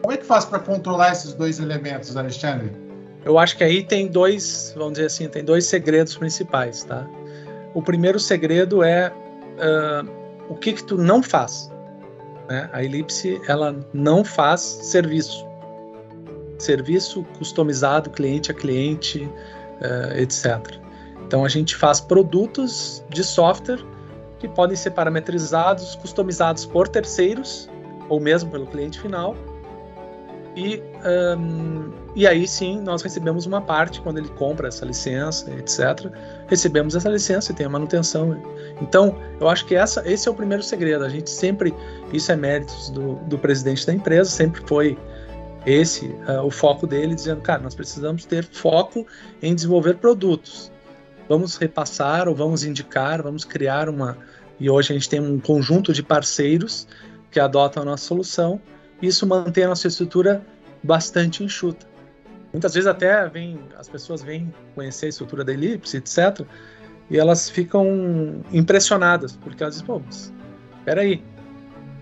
Como 0.01 0.13
é 0.13 0.17
que 0.17 0.25
faz 0.25 0.45
para 0.45 0.59
controlar 0.59 1.13
esses 1.13 1.35
dois 1.35 1.59
elementos, 1.59 2.17
Alexandre? 2.17 2.73
Eu 3.25 3.39
acho 3.39 3.57
que 3.57 3.65
aí 3.65 3.83
tem 3.83 4.07
dois, 4.07 4.73
vamos 4.77 4.95
dizer 4.95 5.07
assim, 5.07 5.29
tem 5.29 5.45
dois 5.45 5.67
segredos 5.67 6.17
principais, 6.17 6.85
tá? 6.85 7.07
O 7.79 7.83
primeiro 7.83 8.19
segredo 8.19 8.83
é 8.83 9.13
uh, 9.13 10.11
o 10.49 10.57
que 10.57 10.73
que 10.73 10.83
tu 10.83 10.99
não 10.99 11.23
faz. 11.23 11.71
Né? 12.49 12.69
A 12.73 12.83
Elipse 12.83 13.41
ela 13.47 13.73
não 13.95 14.25
faz 14.25 14.61
serviço, 14.61 15.47
serviço 16.59 17.23
customizado 17.39 18.11
cliente 18.11 18.51
a 18.51 18.55
cliente, 18.55 19.23
uh, 19.23 20.19
etc. 20.19 20.75
Então 21.25 21.45
a 21.45 21.49
gente 21.49 21.77
faz 21.77 22.01
produtos 22.01 23.05
de 23.11 23.23
software 23.23 23.79
que 24.41 24.49
podem 24.49 24.77
ser 24.77 24.91
parametrizados, 24.91 25.95
customizados 25.95 26.67
por 26.67 26.89
terceiros 26.89 27.71
ou 28.09 28.19
mesmo 28.19 28.51
pelo 28.51 28.67
cliente 28.67 28.99
final. 29.01 29.37
E, 30.59 30.83
um, 31.39 31.93
e 32.17 32.27
aí 32.27 32.49
sim 32.49 32.81
nós 32.81 33.01
recebemos 33.01 33.47
uma 33.47 33.61
parte 33.61 34.01
quando 34.01 34.19
ele 34.19 34.29
compra 34.31 34.67
essa 34.67 34.85
licença, 34.85 35.49
etc. 35.53 36.11
Recebemos 36.49 36.97
essa 36.97 37.09
licença 37.09 37.53
e 37.53 37.55
tem 37.55 37.65
a 37.65 37.69
manutenção. 37.69 38.43
Então 38.83 39.17
eu 39.41 39.49
acho 39.49 39.65
que 39.67 39.77
essa, 39.77 40.03
esse 40.05 40.27
é 40.29 40.31
o 40.31 40.35
primeiro 40.35 40.65
segredo. 40.65 41.05
A 41.05 41.09
gente 41.09 41.31
sempre, 41.31 41.73
isso 42.13 42.33
é 42.33 42.37
méritos 42.37 42.91
do, 42.91 43.15
do 43.27 43.39
presidente 43.39 43.87
da 43.87 43.95
empresa, 43.95 44.29
sempre 44.31 44.61
foi 44.67 44.99
esse 45.65 46.07
uh, 46.07 46.43
o 46.45 46.51
foco 46.51 46.87
dele, 46.87 47.15
dizendo, 47.15 47.41
cara, 47.41 47.63
nós 47.63 47.75
precisamos 47.75 48.25
ter 48.25 48.45
foco 48.45 49.07
em 49.41 49.55
desenvolver 49.55 49.99
produtos 49.99 50.73
vamos 51.29 51.57
repassar 51.57 52.27
ou 52.27 52.35
vamos 52.35 52.65
indicar, 52.65 53.23
vamos 53.23 53.45
criar 53.45 53.89
uma. 53.89 54.17
E 54.59 54.69
hoje 54.69 54.93
a 54.93 54.95
gente 54.95 55.09
tem 55.09 55.21
um 55.21 55.39
conjunto 55.39 55.93
de 55.93 56.03
parceiros 56.03 56.89
que 57.31 57.39
adotam 57.39 57.83
a 57.83 57.87
nossa 57.87 58.05
solução. 58.05 58.61
Isso 59.01 59.27
mantém 59.27 59.65
a 59.65 59.69
nossa 59.69 59.89
estrutura 59.89 60.43
bastante 60.83 61.45
enxuta. 61.45 61.87
Muitas 62.53 62.75
vezes 62.75 62.87
até 62.87 63.29
vem, 63.29 63.59
as 63.77 63.89
pessoas 63.89 64.23
vêm 64.23 64.53
conhecer 64.75 65.07
a 65.07 65.09
estrutura 65.11 65.45
da 65.45 65.53
Elipse, 65.53 65.99
etc. 65.99 66.47
E 67.11 67.19
elas 67.19 67.49
ficam 67.49 68.43
impressionadas, 68.53 69.37
porque 69.37 69.63
elas 69.63 69.75
dizem, 69.75 69.87
pô, 69.87 70.01
mas, 70.05 70.33
peraí, 70.85 71.23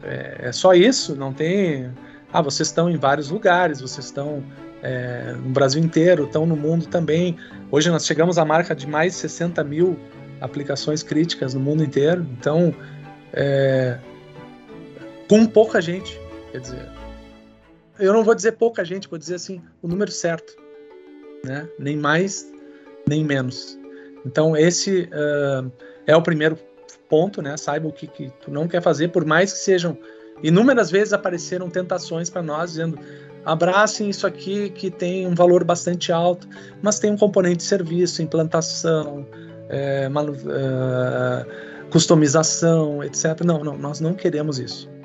é, 0.02 0.48
é 0.48 0.52
só 0.52 0.74
isso? 0.74 1.14
Não 1.16 1.32
tem... 1.32 1.90
Ah, 2.32 2.42
vocês 2.42 2.68
estão 2.68 2.88
em 2.88 2.96
vários 2.96 3.30
lugares, 3.30 3.80
vocês 3.80 4.06
estão 4.06 4.42
é, 4.82 5.32
no 5.32 5.50
Brasil 5.50 5.82
inteiro, 5.82 6.24
estão 6.24 6.46
no 6.46 6.56
mundo 6.56 6.86
também. 6.86 7.36
Hoje 7.70 7.90
nós 7.90 8.06
chegamos 8.06 8.38
à 8.38 8.44
marca 8.44 8.74
de 8.74 8.86
mais 8.86 9.14
de 9.14 9.20
60 9.20 9.62
mil 9.64 9.98
aplicações 10.40 11.02
críticas 11.02 11.54
no 11.54 11.60
mundo 11.60 11.82
inteiro. 11.82 12.26
Então, 12.38 12.74
é, 13.32 13.98
com 15.28 15.46
pouca 15.46 15.80
gente, 15.80 16.20
quer 16.56 16.60
dizer, 16.60 16.88
eu 17.98 18.12
não 18.12 18.24
vou 18.24 18.34
dizer 18.34 18.52
pouca 18.52 18.84
gente, 18.84 19.08
vou 19.08 19.18
dizer 19.18 19.34
assim 19.34 19.60
o 19.82 19.88
número 19.88 20.10
certo, 20.10 20.56
né? 21.44 21.68
Nem 21.78 21.96
mais, 21.96 22.50
nem 23.06 23.22
menos. 23.22 23.78
Então 24.24 24.56
esse 24.56 25.02
uh, 25.12 25.70
é 26.06 26.16
o 26.16 26.22
primeiro 26.22 26.58
ponto, 27.10 27.42
né? 27.42 27.56
Saiba 27.58 27.88
o 27.88 27.92
que, 27.92 28.06
que 28.06 28.30
tu 28.40 28.50
não 28.50 28.66
quer 28.66 28.80
fazer, 28.80 29.08
por 29.08 29.24
mais 29.26 29.52
que 29.52 29.58
sejam 29.58 29.98
inúmeras 30.42 30.90
vezes 30.90 31.12
apareceram 31.12 31.68
tentações 31.68 32.30
para 32.30 32.42
nós 32.42 32.70
dizendo 32.70 32.98
abracem 33.44 34.08
isso 34.08 34.26
aqui 34.26 34.70
que 34.70 34.90
tem 34.90 35.26
um 35.26 35.34
valor 35.34 35.62
bastante 35.62 36.10
alto, 36.10 36.48
mas 36.82 36.98
tem 36.98 37.12
um 37.12 37.16
componente 37.18 37.58
de 37.58 37.64
serviço, 37.64 38.22
implantação, 38.22 39.26
é, 39.68 40.08
é, 40.08 41.90
customização, 41.90 43.04
etc. 43.04 43.42
Não, 43.44 43.62
não, 43.62 43.76
nós 43.76 44.00
não 44.00 44.14
queremos 44.14 44.58
isso. 44.58 44.95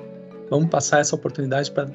Vamos 0.52 0.70
passar 0.70 1.00
essa 1.00 1.16
oportunidade 1.16 1.72
para 1.72 1.90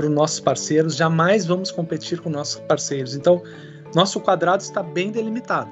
os 0.00 0.10
nossos 0.10 0.40
parceiros, 0.40 0.96
jamais 0.96 1.46
vamos 1.46 1.70
competir 1.70 2.20
com 2.20 2.28
nossos 2.28 2.60
parceiros. 2.62 3.14
Então, 3.14 3.40
nosso 3.94 4.20
quadrado 4.20 4.60
está 4.60 4.82
bem 4.82 5.12
delimitado. 5.12 5.70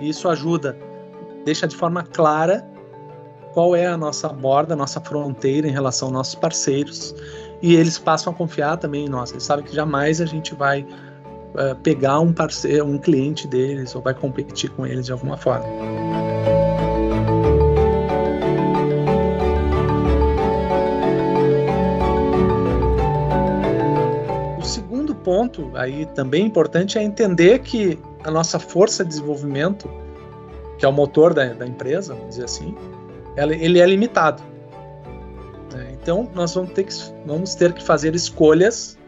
Isso 0.00 0.28
ajuda, 0.28 0.76
deixa 1.44 1.68
de 1.68 1.76
forma 1.76 2.02
clara 2.02 2.66
qual 3.54 3.76
é 3.76 3.86
a 3.86 3.96
nossa 3.96 4.28
borda, 4.28 4.74
a 4.74 4.76
nossa 4.76 5.00
fronteira 5.00 5.68
em 5.68 5.70
relação 5.70 6.08
aos 6.08 6.14
nossos 6.14 6.34
parceiros 6.34 7.14
e 7.62 7.76
eles 7.76 7.96
passam 7.96 8.32
a 8.32 8.36
confiar 8.36 8.76
também 8.76 9.06
em 9.06 9.08
nós. 9.08 9.30
Eles 9.30 9.44
sabem 9.44 9.64
que 9.64 9.74
jamais 9.74 10.20
a 10.20 10.26
gente 10.26 10.54
vai 10.56 10.82
uh, 10.82 11.76
pegar 11.84 12.18
um 12.18 12.32
parceiro, 12.32 12.84
um 12.84 12.98
cliente 12.98 13.46
deles 13.46 13.94
ou 13.94 14.02
vai 14.02 14.14
competir 14.14 14.70
com 14.70 14.84
eles 14.84 15.06
de 15.06 15.12
alguma 15.12 15.36
forma. 15.36 15.66
Ponto 25.22 25.70
aí 25.74 26.06
também 26.06 26.46
importante 26.46 26.98
é 26.98 27.02
entender 27.02 27.60
que 27.60 27.98
a 28.24 28.30
nossa 28.30 28.58
força 28.58 29.04
de 29.04 29.10
desenvolvimento, 29.10 29.90
que 30.78 30.84
é 30.84 30.88
o 30.88 30.92
motor 30.92 31.32
da, 31.32 31.52
da 31.52 31.66
empresa, 31.66 32.14
vamos 32.14 32.30
dizer 32.30 32.44
assim, 32.44 32.74
ela, 33.36 33.54
ele 33.54 33.78
é 33.78 33.86
limitado. 33.86 34.50
Então, 36.02 36.28
nós 36.34 36.54
vamos 36.54 36.72
ter 36.72 36.84
que, 36.84 36.94
vamos 37.26 37.54
ter 37.54 37.72
que 37.72 37.82
fazer 37.84 38.14
escolhas 38.14 38.98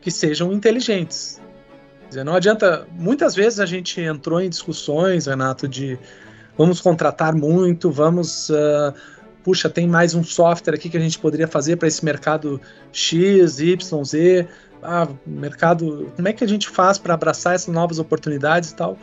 que 0.00 0.10
sejam 0.10 0.52
inteligentes. 0.52 1.40
Dizer, 2.08 2.24
não 2.24 2.34
adianta. 2.34 2.86
Muitas 2.92 3.34
vezes 3.34 3.60
a 3.60 3.66
gente 3.66 4.00
entrou 4.00 4.40
em 4.40 4.48
discussões, 4.48 5.26
Renato, 5.26 5.68
de 5.68 5.98
vamos 6.58 6.80
contratar 6.80 7.34
muito, 7.34 7.90
vamos. 7.90 8.50
Uh, 8.50 8.92
puxa, 9.42 9.68
tem 9.68 9.86
mais 9.86 10.14
um 10.14 10.22
software 10.22 10.74
aqui 10.74 10.88
que 10.88 10.96
a 10.96 11.00
gente 11.00 11.18
poderia 11.18 11.48
fazer 11.48 11.76
para 11.76 11.88
esse 11.88 12.04
mercado 12.04 12.60
X, 12.92 13.60
Y, 13.60 14.04
Z. 14.04 14.48
Ah, 14.82 15.08
mercado. 15.26 16.10
Como 16.16 16.28
é 16.28 16.32
que 16.32 16.44
a 16.44 16.48
gente 16.48 16.68
faz 16.68 16.98
para 16.98 17.14
abraçar 17.14 17.54
essas 17.54 17.72
novas 17.72 17.98
oportunidades 17.98 18.70
e 18.70 18.76
tal? 18.76 18.98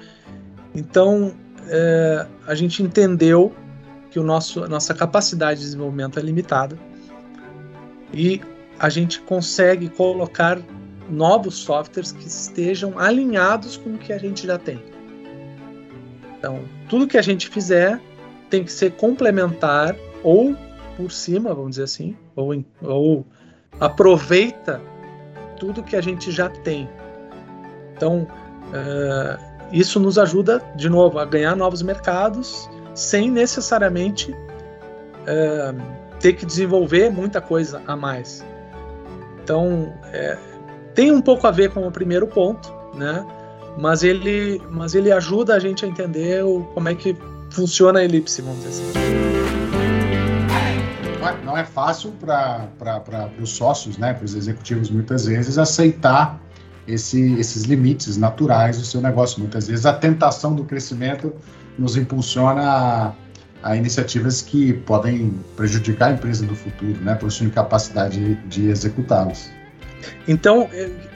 Então, 0.74 1.28
uh, 1.28 2.30
a 2.46 2.56
gente 2.56 2.82
entendeu 2.82 3.54
que 4.10 4.20
o 4.20 4.24
nosso, 4.24 4.64
a 4.64 4.68
nossa 4.68 4.94
capacidade 4.94 5.60
de 5.60 5.66
desenvolvimento 5.66 6.18
é 6.18 6.22
limitada 6.22 6.78
e 8.14 8.42
a 8.80 8.90
gente 8.90 9.20
consegue 9.22 9.90
colocar 9.90 10.60
novos 11.10 11.56
softwares 11.56 12.12
que 12.12 12.28
estejam 12.28 12.98
alinhados 12.98 13.78
com 13.78 13.92
o 13.92 13.98
que 13.98 14.14
a 14.14 14.18
gente 14.18 14.46
já 14.46 14.58
tem. 14.58 14.82
Então, 16.38 16.62
tudo 16.88 17.08
que 17.08 17.18
a 17.18 17.22
gente 17.22 17.50
fizer 17.50 18.00
tem 18.50 18.64
que 18.64 18.72
ser 18.72 18.92
complementar 18.94 19.96
ou 20.24 20.56
por 20.96 21.12
cima, 21.12 21.54
vamos 21.54 21.72
dizer 21.72 21.84
assim, 21.84 22.16
ou, 22.36 22.64
ou 22.82 23.26
aproveita 23.80 24.82
tudo 25.60 25.84
que 25.84 25.96
a 25.96 26.02
gente 26.02 26.32
já 26.32 26.50
tem. 26.50 26.90
Então, 27.96 28.28
uh, 28.70 29.68
isso 29.72 30.00
nos 30.00 30.18
ajuda, 30.18 30.64
de 30.76 30.90
novo, 30.90 31.20
a 31.20 31.26
ganhar 31.26 31.56
novos 31.56 31.82
mercados 31.82 32.70
sem 32.94 33.30
necessariamente 33.30 34.32
uh, 34.32 35.80
ter 36.20 36.34
que 36.34 36.46
desenvolver 36.46 37.12
muita 37.12 37.40
coisa 37.40 37.82
a 37.86 37.96
mais. 37.96 38.44
Então, 39.44 39.94
é, 40.12 40.38
tem 40.94 41.12
um 41.12 41.22
pouco 41.22 41.48
a 41.48 41.52
ver 41.52 41.72
com 41.72 41.88
o 41.88 41.92
primeiro 41.92 42.28
ponto, 42.28 42.74
né? 42.96 43.26
Mas 43.78 44.04
ele, 44.04 44.62
mas 44.72 44.96
ele 44.96 45.12
ajuda 45.12 45.56
a 45.56 45.60
gente 45.60 45.86
a 45.86 45.88
entender 45.88 46.44
o, 46.44 46.64
como 46.74 46.90
é 46.90 46.96
que 46.96 47.16
funciona 47.52 48.00
a 48.00 48.04
elipse, 48.04 48.42
vamos 48.42 48.64
dizer 48.64 48.84
assim. 48.84 49.37
Não 51.48 51.58
é, 51.58 51.62
é 51.62 51.66
fácil 51.66 52.12
para 52.12 52.70
os 53.42 53.52
sócios, 53.52 53.98
né, 53.98 54.14
para 54.14 54.26
os 54.26 54.36
executivos, 54.36 54.90
muitas 54.90 55.26
vezes, 55.26 55.58
aceitar 55.58 56.40
esse, 56.86 57.34
esses 57.40 57.64
limites 57.64 58.18
naturais 58.18 58.78
do 58.78 58.86
seu 58.86 59.02
negócio. 59.02 59.40
Muitas 59.40 59.68
vezes 59.68 59.86
a 59.86 59.94
tentação 59.94 60.54
do 60.54 60.66
crescimento 60.66 61.34
nos 61.80 61.96
impulsiona 61.96 62.62
a 62.62 63.14
a 63.64 63.76
iniciativas 63.76 64.42
que 64.42 64.74
podem 64.74 65.34
prejudicar 65.56 66.10
a 66.10 66.14
empresa 66.14 66.46
do 66.46 66.56
futuro, 66.56 66.98
né, 67.02 67.16
por 67.16 67.32
sua 67.32 67.48
incapacidade 67.48 68.36
de 68.48 68.70
executá-las. 68.70 69.52
Então, 70.28 70.70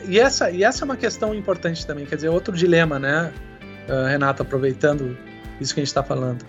e 0.07 0.19
essa, 0.19 0.49
e 0.49 0.63
essa 0.63 0.83
é 0.83 0.85
uma 0.85 0.97
questão 0.97 1.33
importante 1.35 1.85
também, 1.85 2.05
quer 2.05 2.15
dizer, 2.15 2.29
outro 2.29 2.55
dilema, 2.55 2.97
né, 2.97 3.31
uh, 3.87 4.07
Renato, 4.07 4.41
aproveitando 4.41 5.17
isso 5.59 5.73
que 5.73 5.79
a 5.79 5.83
gente 5.83 5.89
está 5.89 6.03
falando. 6.03 6.43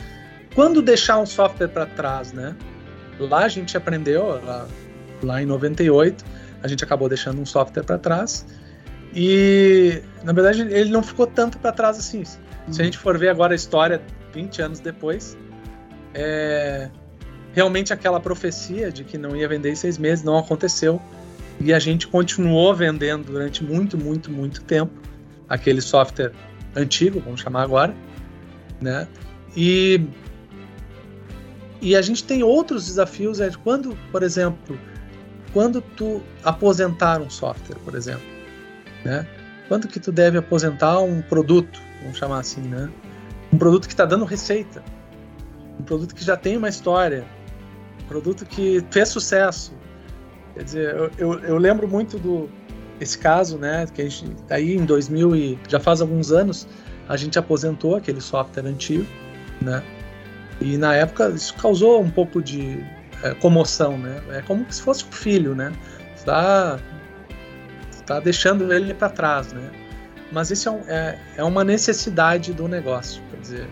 Quando 0.55 0.83
deixar 0.83 1.19
um 1.19 1.27
software 1.27 1.69
para 1.69 1.87
trás, 1.87 2.33
né? 2.33 2.55
Lá 3.19 3.45
a 3.45 3.49
gente 3.49 3.77
aprendeu, 3.77 4.43
lá, 4.45 4.67
lá 5.23 5.43
em 5.43 5.47
98, 5.47 6.25
a 6.63 6.69
gente 6.69 6.83
acabou 6.83 7.09
deixando 7.09 7.41
um 7.41 7.47
software 7.47 7.83
para 7.83 7.99
trás 7.99 8.47
e, 9.15 10.03
na 10.25 10.33
verdade, 10.33 10.63
ele 10.63 10.91
não 10.91 11.03
ficou 11.03 11.27
tanto 11.27 11.59
para 11.59 11.73
trás 11.73 11.99
assim. 11.99 12.25
Se 12.25 12.39
a 12.39 12.69
uhum. 12.69 12.73
gente 12.73 12.99
for 12.99 13.19
ver 13.19 13.29
agora 13.29 13.53
a 13.53 13.57
história 13.57 14.01
20 14.33 14.63
anos 14.63 14.81
depois, 14.81 15.37
é, 16.15 16.89
realmente 17.53 17.93
aquela 17.93 18.19
profecia 18.19 18.91
de 18.91 19.05
que 19.05 19.19
não 19.19 19.37
ia 19.37 19.47
vender 19.47 19.71
em 19.71 19.75
seis 19.75 19.99
meses 19.99 20.25
não 20.25 20.39
aconteceu. 20.39 21.01
E 21.61 21.73
a 21.73 21.79
gente 21.79 22.09
continuou 22.09 22.75
vendendo 22.75 23.27
durante 23.27 23.63
muito, 23.63 23.97
muito, 23.99 24.31
muito 24.31 24.63
tempo 24.63 24.93
aquele 25.49 25.81
software 25.81 26.33
antigo, 26.75 27.21
vamos 27.21 27.41
chamar 27.41 27.63
agora, 27.63 27.95
né? 28.81 29.07
E, 29.55 30.01
e 31.83 31.97
a 31.97 32.01
gente 32.01 32.23
tem 32.23 32.45
outros 32.45 32.87
desafios, 32.87 33.41
é 33.41 33.51
quando, 33.65 33.99
por 34.13 34.23
exemplo, 34.23 34.79
quando 35.53 35.81
tu 35.83 36.23
aposentar 36.45 37.21
um 37.21 37.29
software, 37.29 37.77
por 37.85 37.97
exemplo, 37.97 38.25
né? 39.05 39.27
Quando 39.67 39.89
que 39.89 39.99
tu 39.99 40.13
deve 40.13 40.39
aposentar 40.39 41.01
um 41.01 41.21
produto, 41.21 41.81
vamos 42.01 42.17
chamar 42.17 42.39
assim, 42.39 42.61
né? 42.61 42.89
Um 43.53 43.59
produto 43.59 43.89
que 43.89 43.95
está 43.95 44.05
dando 44.05 44.25
receita, 44.25 44.81
um 45.81 45.83
produto 45.83 46.15
que 46.15 46.25
já 46.25 46.37
tem 46.37 46.57
uma 46.57 46.69
história, 46.69 47.25
um 48.05 48.07
produto 48.07 48.47
que 48.47 48.85
fez 48.93 49.09
sucesso. 49.09 49.73
Quer 50.55 50.63
dizer, 50.63 50.95
eu, 50.95 51.11
eu, 51.19 51.41
eu 51.41 51.59
lembro 51.59 51.89
muito 51.89 52.17
do 52.17 52.49
esse 53.01 53.19
caso, 53.19 53.59
né, 53.59 53.85
que 53.93 54.01
a 54.01 54.09
gente 54.09 54.37
aí 54.49 54.77
em 54.77 54.85
2000 54.85 55.35
e 55.35 55.59
já 55.69 55.81
faz 55.81 56.01
alguns 56.01 56.31
anos, 56.31 56.69
a 57.09 57.17
gente 57.17 57.37
aposentou 57.37 57.97
aquele 57.97 58.21
software 58.21 58.67
antigo, 58.67 59.07
né? 59.61 59.83
E 60.63 60.79
na 60.79 60.95
época 60.95 61.29
isso 61.31 61.55
causou 61.55 62.01
um 62.01 62.11
pouco 62.11 62.41
de 62.41 62.85
é, 63.23 63.35
comoção, 63.35 63.99
né? 63.99 64.23
É 64.31 64.43
como 64.43 64.65
se 64.71 64.81
fosse 64.83 65.05
um 65.05 65.13
filho, 65.13 65.55
né? 65.55 65.73
Está 66.15 66.79
tá 68.07 68.21
deixando 68.21 68.73
ele 68.73 68.95
para 68.95 69.09
trás, 69.09 69.53
né? 69.53 69.71
Mas 70.31 70.51
isso 70.51 70.69
é, 70.69 70.73
um, 70.73 70.81
é, 70.89 71.19
é, 71.37 71.45
uma 71.45 71.63
necessidade 71.63 72.53
do 72.53 72.67
negócio, 72.67 73.23
quer 73.31 73.41
dizer, 73.41 73.69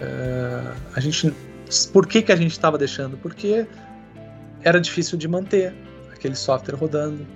é, 0.00 0.72
a 0.94 1.00
gente, 1.00 1.34
por 1.92 2.06
que 2.06 2.20
que 2.20 2.32
a 2.32 2.36
gente 2.36 2.52
estava 2.52 2.76
deixando? 2.76 3.16
Porque 3.16 3.66
era 4.62 4.80
difícil 4.80 5.16
de 5.16 5.26
manter 5.26 5.74
aquele 6.12 6.34
software 6.34 6.74
rodando, 6.74 7.26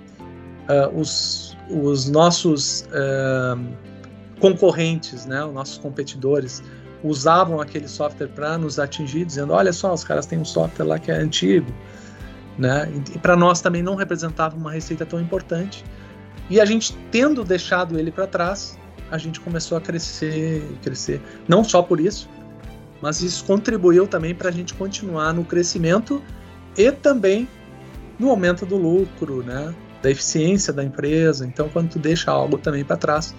uh, 0.67 0.99
os, 0.99 1.57
os 1.69 2.09
nossos 2.09 2.81
uh, 2.91 3.59
concorrentes, 4.39 5.25
né, 5.25 5.43
os 5.43 5.53
nossos 5.53 5.77
competidores, 5.77 6.63
usavam 7.03 7.59
aquele 7.59 7.87
software 7.87 8.27
para 8.27 8.57
nos 8.57 8.79
atingir, 8.79 9.25
dizendo: 9.25 9.53
olha 9.53 9.73
só, 9.73 9.93
os 9.93 10.03
caras 10.03 10.25
têm 10.25 10.39
um 10.39 10.45
software 10.45 10.85
lá 10.85 10.99
que 10.99 11.11
é 11.11 11.15
antigo. 11.15 11.71
Né? 12.57 12.91
E 13.13 13.19
para 13.19 13.35
nós 13.35 13.61
também 13.61 13.81
não 13.81 13.95
representava 13.95 14.55
uma 14.55 14.71
receita 14.71 15.05
tão 15.05 15.19
importante. 15.19 15.83
E 16.49 16.59
a 16.59 16.65
gente 16.65 16.95
tendo 17.09 17.43
deixado 17.43 17.97
ele 17.97 18.11
para 18.11 18.27
trás, 18.27 18.77
a 19.09 19.17
gente 19.17 19.39
começou 19.39 19.77
a 19.77 19.81
crescer, 19.81 20.63
crescer. 20.81 21.21
Não 21.47 21.63
só 21.63 21.81
por 21.81 21.99
isso, 21.99 22.29
mas 23.01 23.21
isso 23.21 23.43
contribuiu 23.45 24.07
também 24.07 24.35
para 24.35 24.49
a 24.49 24.51
gente 24.51 24.73
continuar 24.73 25.33
no 25.33 25.43
crescimento 25.43 26.21
e 26.77 26.91
também 26.91 27.47
no 28.19 28.29
aumento 28.29 28.65
do 28.65 28.77
lucro, 28.77 29.43
né? 29.43 29.73
Da 30.01 30.11
eficiência 30.11 30.71
da 30.71 30.83
empresa. 30.83 31.45
Então, 31.45 31.67
quando 31.69 31.89
tu 31.91 31.99
deixa 31.99 32.31
algo 32.31 32.57
também 32.57 32.83
para 32.83 32.97
trás, 32.97 33.35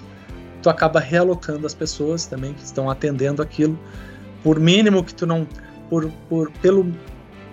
tu 0.62 0.70
acaba 0.70 1.00
realocando 1.00 1.66
as 1.66 1.74
pessoas 1.74 2.26
também 2.26 2.54
que 2.54 2.62
estão 2.62 2.88
atendendo 2.88 3.42
aquilo. 3.42 3.78
Por 4.42 4.58
mínimo 4.58 5.04
que 5.04 5.14
tu 5.14 5.26
não, 5.26 5.46
por, 5.88 6.10
por 6.28 6.50
pelo 6.62 6.92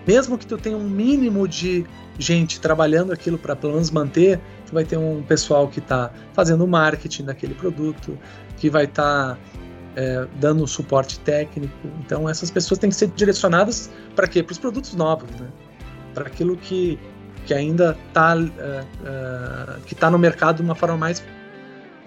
mesmo 0.07 0.37
que 0.37 0.45
tu 0.47 0.57
tenha 0.57 0.77
um 0.77 0.89
mínimo 0.89 1.47
de 1.47 1.85
gente 2.17 2.59
trabalhando 2.59 3.11
aquilo 3.11 3.37
para 3.37 3.55
pelo 3.55 3.73
menos 3.73 3.91
manter, 3.91 4.39
tu 4.65 4.73
vai 4.73 4.83
ter 4.83 4.97
um 4.97 5.21
pessoal 5.23 5.67
que 5.67 5.79
está 5.79 6.11
fazendo 6.33 6.65
marketing 6.67 7.25
daquele 7.25 7.53
produto, 7.53 8.17
que 8.57 8.69
vai 8.69 8.85
estar 8.85 9.35
tá, 9.35 9.37
é, 9.95 10.27
dando 10.39 10.65
suporte 10.67 11.19
técnico. 11.19 11.73
Então 11.99 12.27
essas 12.27 12.49
pessoas 12.49 12.79
têm 12.79 12.89
que 12.89 12.95
ser 12.95 13.07
direcionadas 13.09 13.89
para 14.15 14.27
quê? 14.27 14.41
Para 14.43 14.53
os 14.53 14.57
produtos 14.57 14.95
novos, 14.95 15.29
né? 15.39 15.47
Para 16.13 16.27
aquilo 16.27 16.57
que 16.57 16.99
que 17.45 17.53
ainda 17.53 17.97
está 18.07 18.35
uh, 18.35 18.41
uh, 18.41 19.81
que 19.85 19.95
tá 19.95 20.11
no 20.11 20.19
mercado 20.19 20.57
de 20.57 20.61
uma 20.61 20.75
forma 20.75 20.97
mais 20.97 21.23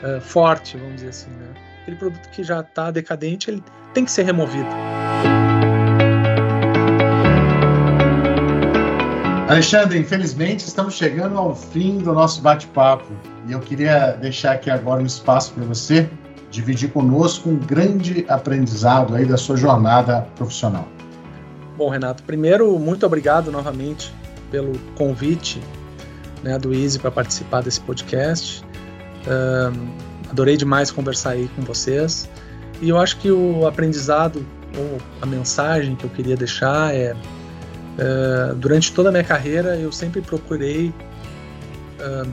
uh, 0.03 0.21
forte, 0.21 0.77
vamos 0.77 0.97
dizer 0.97 1.09
assim. 1.09 1.31
Né? 1.31 1.55
Aquele 1.83 1.97
produto 1.97 2.29
que 2.31 2.43
já 2.43 2.61
está 2.61 2.91
decadente, 2.91 3.51
ele 3.51 3.63
tem 3.93 4.05
que 4.05 4.11
ser 4.11 4.25
removido. 4.25 4.69
Alexandre, 9.49 9.99
infelizmente 9.99 10.61
estamos 10.61 10.95
chegando 10.95 11.37
ao 11.37 11.55
fim 11.55 11.99
do 11.99 12.15
nosso 12.15 12.41
bate-papo 12.41 13.13
e 13.47 13.53
eu 13.53 13.61
queria 13.61 14.13
deixar 14.13 14.53
aqui 14.53 14.71
agora 14.71 15.03
um 15.03 15.05
espaço 15.05 15.53
para 15.53 15.65
você 15.65 16.09
dividir 16.51 16.91
conosco 16.91 17.51
um 17.51 17.57
grande 17.59 18.25
aprendizado 18.29 19.15
aí 19.15 19.27
da 19.27 19.37
sua 19.37 19.57
jornada 19.57 20.27
profissional. 20.37 20.89
Bom, 21.77 21.91
Renato, 21.91 22.23
primeiro, 22.23 22.79
muito 22.79 23.05
obrigado 23.05 23.51
novamente 23.51 24.15
pelo 24.51 24.79
convite 24.95 25.61
né, 26.43 26.59
do 26.59 26.73
Easy 26.73 26.99
para 26.99 27.11
participar 27.11 27.63
desse 27.63 27.81
podcast. 27.81 28.65
Um, 29.27 30.31
adorei 30.31 30.57
demais 30.57 30.91
conversar 30.91 31.31
aí 31.31 31.49
com 31.55 31.62
vocês. 31.62 32.29
E 32.81 32.89
eu 32.89 32.99
acho 32.99 33.18
que 33.18 33.31
o 33.31 33.66
aprendizado 33.66 34.45
ou 34.77 34.99
a 35.20 35.27
mensagem 35.27 35.95
que 35.95 36.05
eu 36.05 36.11
queria 36.11 36.37
deixar 36.37 36.95
é: 36.95 37.14
uh, 37.14 38.55
durante 38.57 38.93
toda 38.93 39.09
a 39.09 39.12
minha 39.12 39.25
carreira, 39.25 39.77
eu 39.77 39.93
sempre 39.93 40.20
procurei 40.20 40.89
uh, 42.01 42.29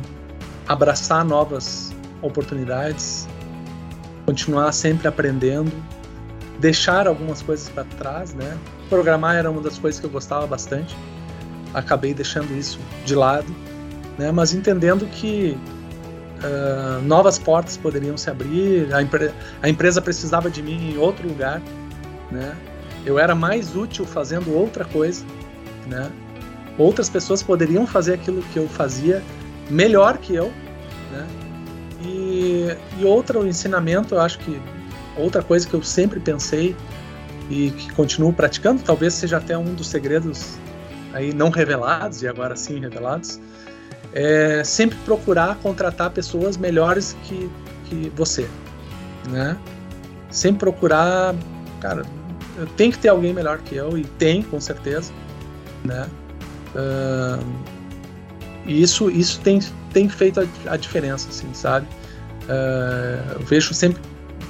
abraçar 0.68 1.24
novas 1.24 1.94
oportunidades, 2.22 3.28
continuar 4.26 4.72
sempre 4.72 5.08
aprendendo, 5.08 5.72
deixar 6.60 7.08
algumas 7.08 7.42
coisas 7.42 7.70
para 7.70 7.84
trás, 7.84 8.34
né? 8.34 8.58
Programar 8.90 9.36
era 9.36 9.50
uma 9.50 9.62
das 9.62 9.78
coisas 9.78 10.00
que 10.00 10.06
eu 10.06 10.10
gostava 10.10 10.48
bastante 10.48 10.96
acabei 11.74 12.14
deixando 12.14 12.56
isso 12.58 12.80
de 13.06 13.16
lado, 13.16 13.54
né? 14.18 14.32
mas 14.32 14.54
entendendo 14.54 15.06
que 15.08 15.58
uh, 16.44 17.02
novas 17.02 17.38
portas 17.38 17.78
poderiam 17.78 18.18
se 18.18 18.30
abrir, 18.30 18.94
a, 18.94 19.02
empre 19.02 19.32
a, 19.62 19.70
empresa 19.70 20.02
precisava 20.02 20.50
de 20.50 20.62
mim 20.62 20.94
em 20.94 20.98
outro 20.98 21.28
lugar, 21.28 21.62
né? 22.32 22.56
eu 23.06 23.18
era 23.18 23.34
mais 23.34 23.76
útil 23.76 24.06
fazendo 24.06 24.54
outra 24.54 24.86
coisa, 24.86 25.26
né? 25.88 26.12
outras 26.78 27.10
pessoas 27.10 27.44
poderiam 27.44 27.86
fazer 27.86 28.16
aquilo 28.16 28.42
que 28.54 28.58
eu 28.58 28.68
fazia 28.68 29.24
melhor 29.70 30.18
que 30.18 30.36
eu, 30.36 30.52
né? 31.12 31.28
e, 32.02 32.68
e 33.00 33.06
outro 33.06 33.46
ensinamento, 33.46 34.16
eu 34.16 34.22
acho 34.22 34.40
que 34.40 34.60
outra 35.18 35.42
coisa 35.42 35.68
que 35.68 35.74
eu 35.74 35.84
sempre 35.84 36.20
pensei 36.20 36.76
e 37.50 37.72
que 37.72 37.92
continuo 37.94 38.32
praticando, 38.32 38.82
talvez 38.84 39.14
seja 39.14 39.38
até 39.38 39.58
um 39.58 39.74
dos 39.74 39.88
segredos 39.88 40.58
aí 41.14 41.34
não 41.34 41.50
revelados 41.50 42.22
e 42.22 42.28
agora 42.28 42.56
sim 42.56 42.80
revelados, 42.80 43.40
é 44.14 44.64
sempre 44.64 44.98
procurar 45.06 45.56
contratar 45.58 46.10
pessoas 46.12 46.58
melhores 46.58 47.16
que, 47.24 47.50
que 47.86 48.12
você, 48.16 48.48
né? 49.30 49.58
Sempre 50.30 50.60
procurar, 50.60 51.36
cara, 51.80 52.04
tem 52.76 52.92
que 52.92 52.98
ter 52.98 53.10
alguém 53.10 53.34
melhor 53.34 53.60
que 53.60 53.76
eu 53.76 53.98
e 53.98 54.04
tem 54.04 54.42
com 54.42 54.60
certeza, 54.60 55.12
né? 55.84 56.08
Uh, 56.76 57.44
isso 58.66 59.10
isso 59.10 59.40
tem 59.42 59.60
tem 59.92 60.08
feito 60.08 60.40
a, 60.40 60.46
a 60.74 60.78
diferença, 60.78 61.30
assim, 61.30 61.52
sabe? 61.54 61.88
Uh, 62.44 63.40
eu 63.40 63.46
vejo 63.46 63.74
sempre 63.74 64.02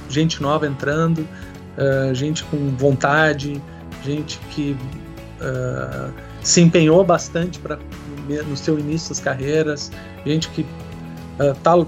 gente 0.08 0.42
nova 0.42 0.66
entrando, 0.66 1.20
uh, 1.20 2.14
gente 2.14 2.44
com 2.44 2.56
vontade, 2.76 3.62
gente 4.04 4.38
que 4.50 4.76
uh, 5.40 6.12
se 6.42 6.60
empenhou 6.60 7.04
bastante 7.04 7.58
para 7.58 7.78
no 8.38 8.56
seu 8.56 8.78
início 8.78 9.10
das 9.10 9.20
carreiras, 9.20 9.90
gente 10.24 10.48
que 10.50 10.66
está 11.38 11.76
uh, 11.76 11.86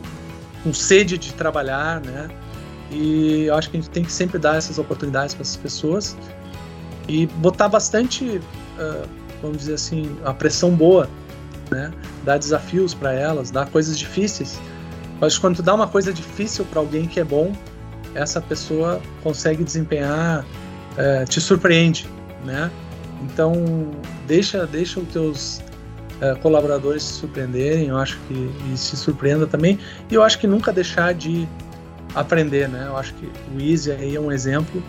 com 0.63 0.73
sede 0.73 1.19
de 1.19 1.33
trabalhar, 1.35 2.01
né? 2.01 2.29
E 2.91 3.45
eu 3.45 3.55
acho 3.57 3.71
que 3.71 3.77
a 3.77 3.81
gente 3.81 3.91
tem 3.91 4.05
que 4.05 4.13
sempre 4.13 4.39
dar 4.39 4.57
essas 4.57 4.79
oportunidades 4.79 5.35
para 5.35 5.43
essas 5.43 5.57
pessoas 5.57 6.17
e 7.09 7.27
botar 7.27 7.69
bastante, 7.69 8.25
uh, 8.25 9.09
vamos 9.41 9.59
dizer 9.59 9.75
assim, 9.75 10.17
a 10.25 10.33
pressão 10.33 10.71
boa, 10.71 11.09
né? 11.71 11.93
Dar 12.25 12.39
desafios 12.39 12.95
para 12.95 13.13
elas, 13.13 13.51
dar 13.51 13.69
coisas 13.71 13.99
difíceis. 13.99 14.61
Eu 15.21 15.27
acho 15.27 15.37
que 15.37 15.41
quando 15.41 15.57
tu 15.57 15.63
dá 15.63 15.75
uma 15.75 15.89
coisa 15.89 16.13
difícil 16.13 16.65
para 16.65 16.81
alguém 16.81 17.07
que 17.07 17.19
é 17.19 17.25
bom, 17.25 17.53
essa 18.15 18.41
pessoa 18.41 19.01
consegue 19.23 19.65
desempenhar, 19.65 20.45
uh, 20.45 21.25
te 21.27 21.41
surpreende, 21.41 22.07
né? 22.45 22.71
Então, 23.23 23.55
deixa, 24.27 24.67
deixa 24.67 25.01
os 25.01 25.09
teus 25.09 25.63
uh, 26.23 26.39
colaboradores 26.41 27.03
se 27.03 27.15
surpreenderem, 27.15 27.89
eu 27.89 27.99
acho 27.99 28.19
que 28.29 28.51
e 28.73 28.77
se 28.77 28.97
surpreenda 28.97 29.47
também. 29.47 29.79
E 30.11 30.15
eu 30.15 30.23
acho 30.23 30.39
que 30.39 30.47
nunca 30.47 30.73
deixar 30.73 31.13
de 31.13 31.49
aprender, 32.15 32.69
né? 32.69 32.85
Eu 32.87 32.97
acho 32.97 33.13
que 33.15 33.27
o 33.27 33.61
Easy 33.61 33.91
aí 33.91 34.17
é 34.17 34.21
um 34.21 34.31
exemplo, 34.31 34.83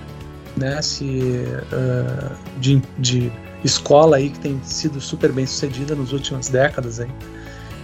né? 0.56 0.82
Se, 0.82 1.06
uh, 1.06 2.36
de, 2.60 2.82
de 3.00 3.32
escola 3.64 4.18
aí 4.18 4.30
que 4.30 4.40
tem 4.40 4.62
sido 4.64 5.02
super 5.02 5.32
bem 5.32 5.46
sucedida 5.46 5.96
nas 5.96 6.12
últimas 6.12 6.50
décadas 6.50 7.00
aí. 7.00 7.10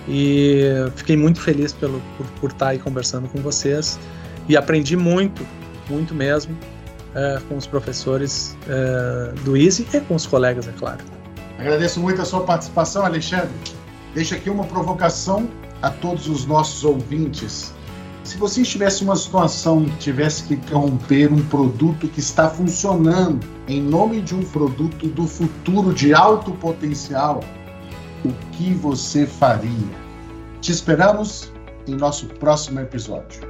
E 0.07 0.63
fiquei 0.95 1.15
muito 1.15 1.39
feliz 1.39 1.71
pelo, 1.71 2.01
por, 2.17 2.25
por 2.39 2.51
estar 2.51 2.69
aí 2.69 2.79
conversando 2.79 3.27
com 3.27 3.39
vocês 3.41 3.99
e 4.47 4.57
aprendi 4.57 4.97
muito, 4.97 5.45
muito 5.87 6.15
mesmo 6.15 6.57
é, 7.13 7.39
com 7.47 7.55
os 7.55 7.67
professores 7.67 8.57
é, 8.67 9.33
do 9.43 9.55
Easy 9.55 9.87
e 9.93 9.99
com 10.01 10.15
os 10.15 10.25
colegas, 10.25 10.67
é 10.67 10.71
claro. 10.71 11.18
Agradeço 11.60 11.99
muito 11.99 12.22
a 12.22 12.26
sua 12.26 12.41
participação, 12.45 13.05
Alexandre. 13.05 13.49
Deixa 14.14 14.36
aqui 14.36 14.49
uma 14.49 14.64
provocação 14.64 15.49
a 15.82 15.89
todos 15.89 16.30
os 16.30 16.45
nossos 16.45 16.86
ouvintes. 16.86 17.74
Se 18.24 18.38
você 18.38 18.62
estivesse 18.62 19.03
em 19.03 19.07
uma 19.07 19.16
situação 19.18 19.86
tivesse 19.99 20.43
que 20.43 20.53
interromper 20.53 21.34
um 21.34 21.43
produto 21.47 22.07
que 22.07 22.22
está 22.22 22.49
funcionando 22.49 23.45
em 23.68 23.82
nome 23.82 24.22
de 24.22 24.34
um 24.34 24.41
produto 24.41 25.07
do 25.07 25.28
futuro 25.28 25.93
de 25.93 26.14
alto 26.14 26.53
potencial, 26.53 27.41
o 28.24 28.32
que 28.53 28.74
você 28.74 29.28
faria? 29.28 29.70
Te 30.62 30.72
esperamos 30.72 31.51
em 31.88 31.95
nosso 31.95 32.28
próximo 32.28 32.80
episódio. 32.80 33.41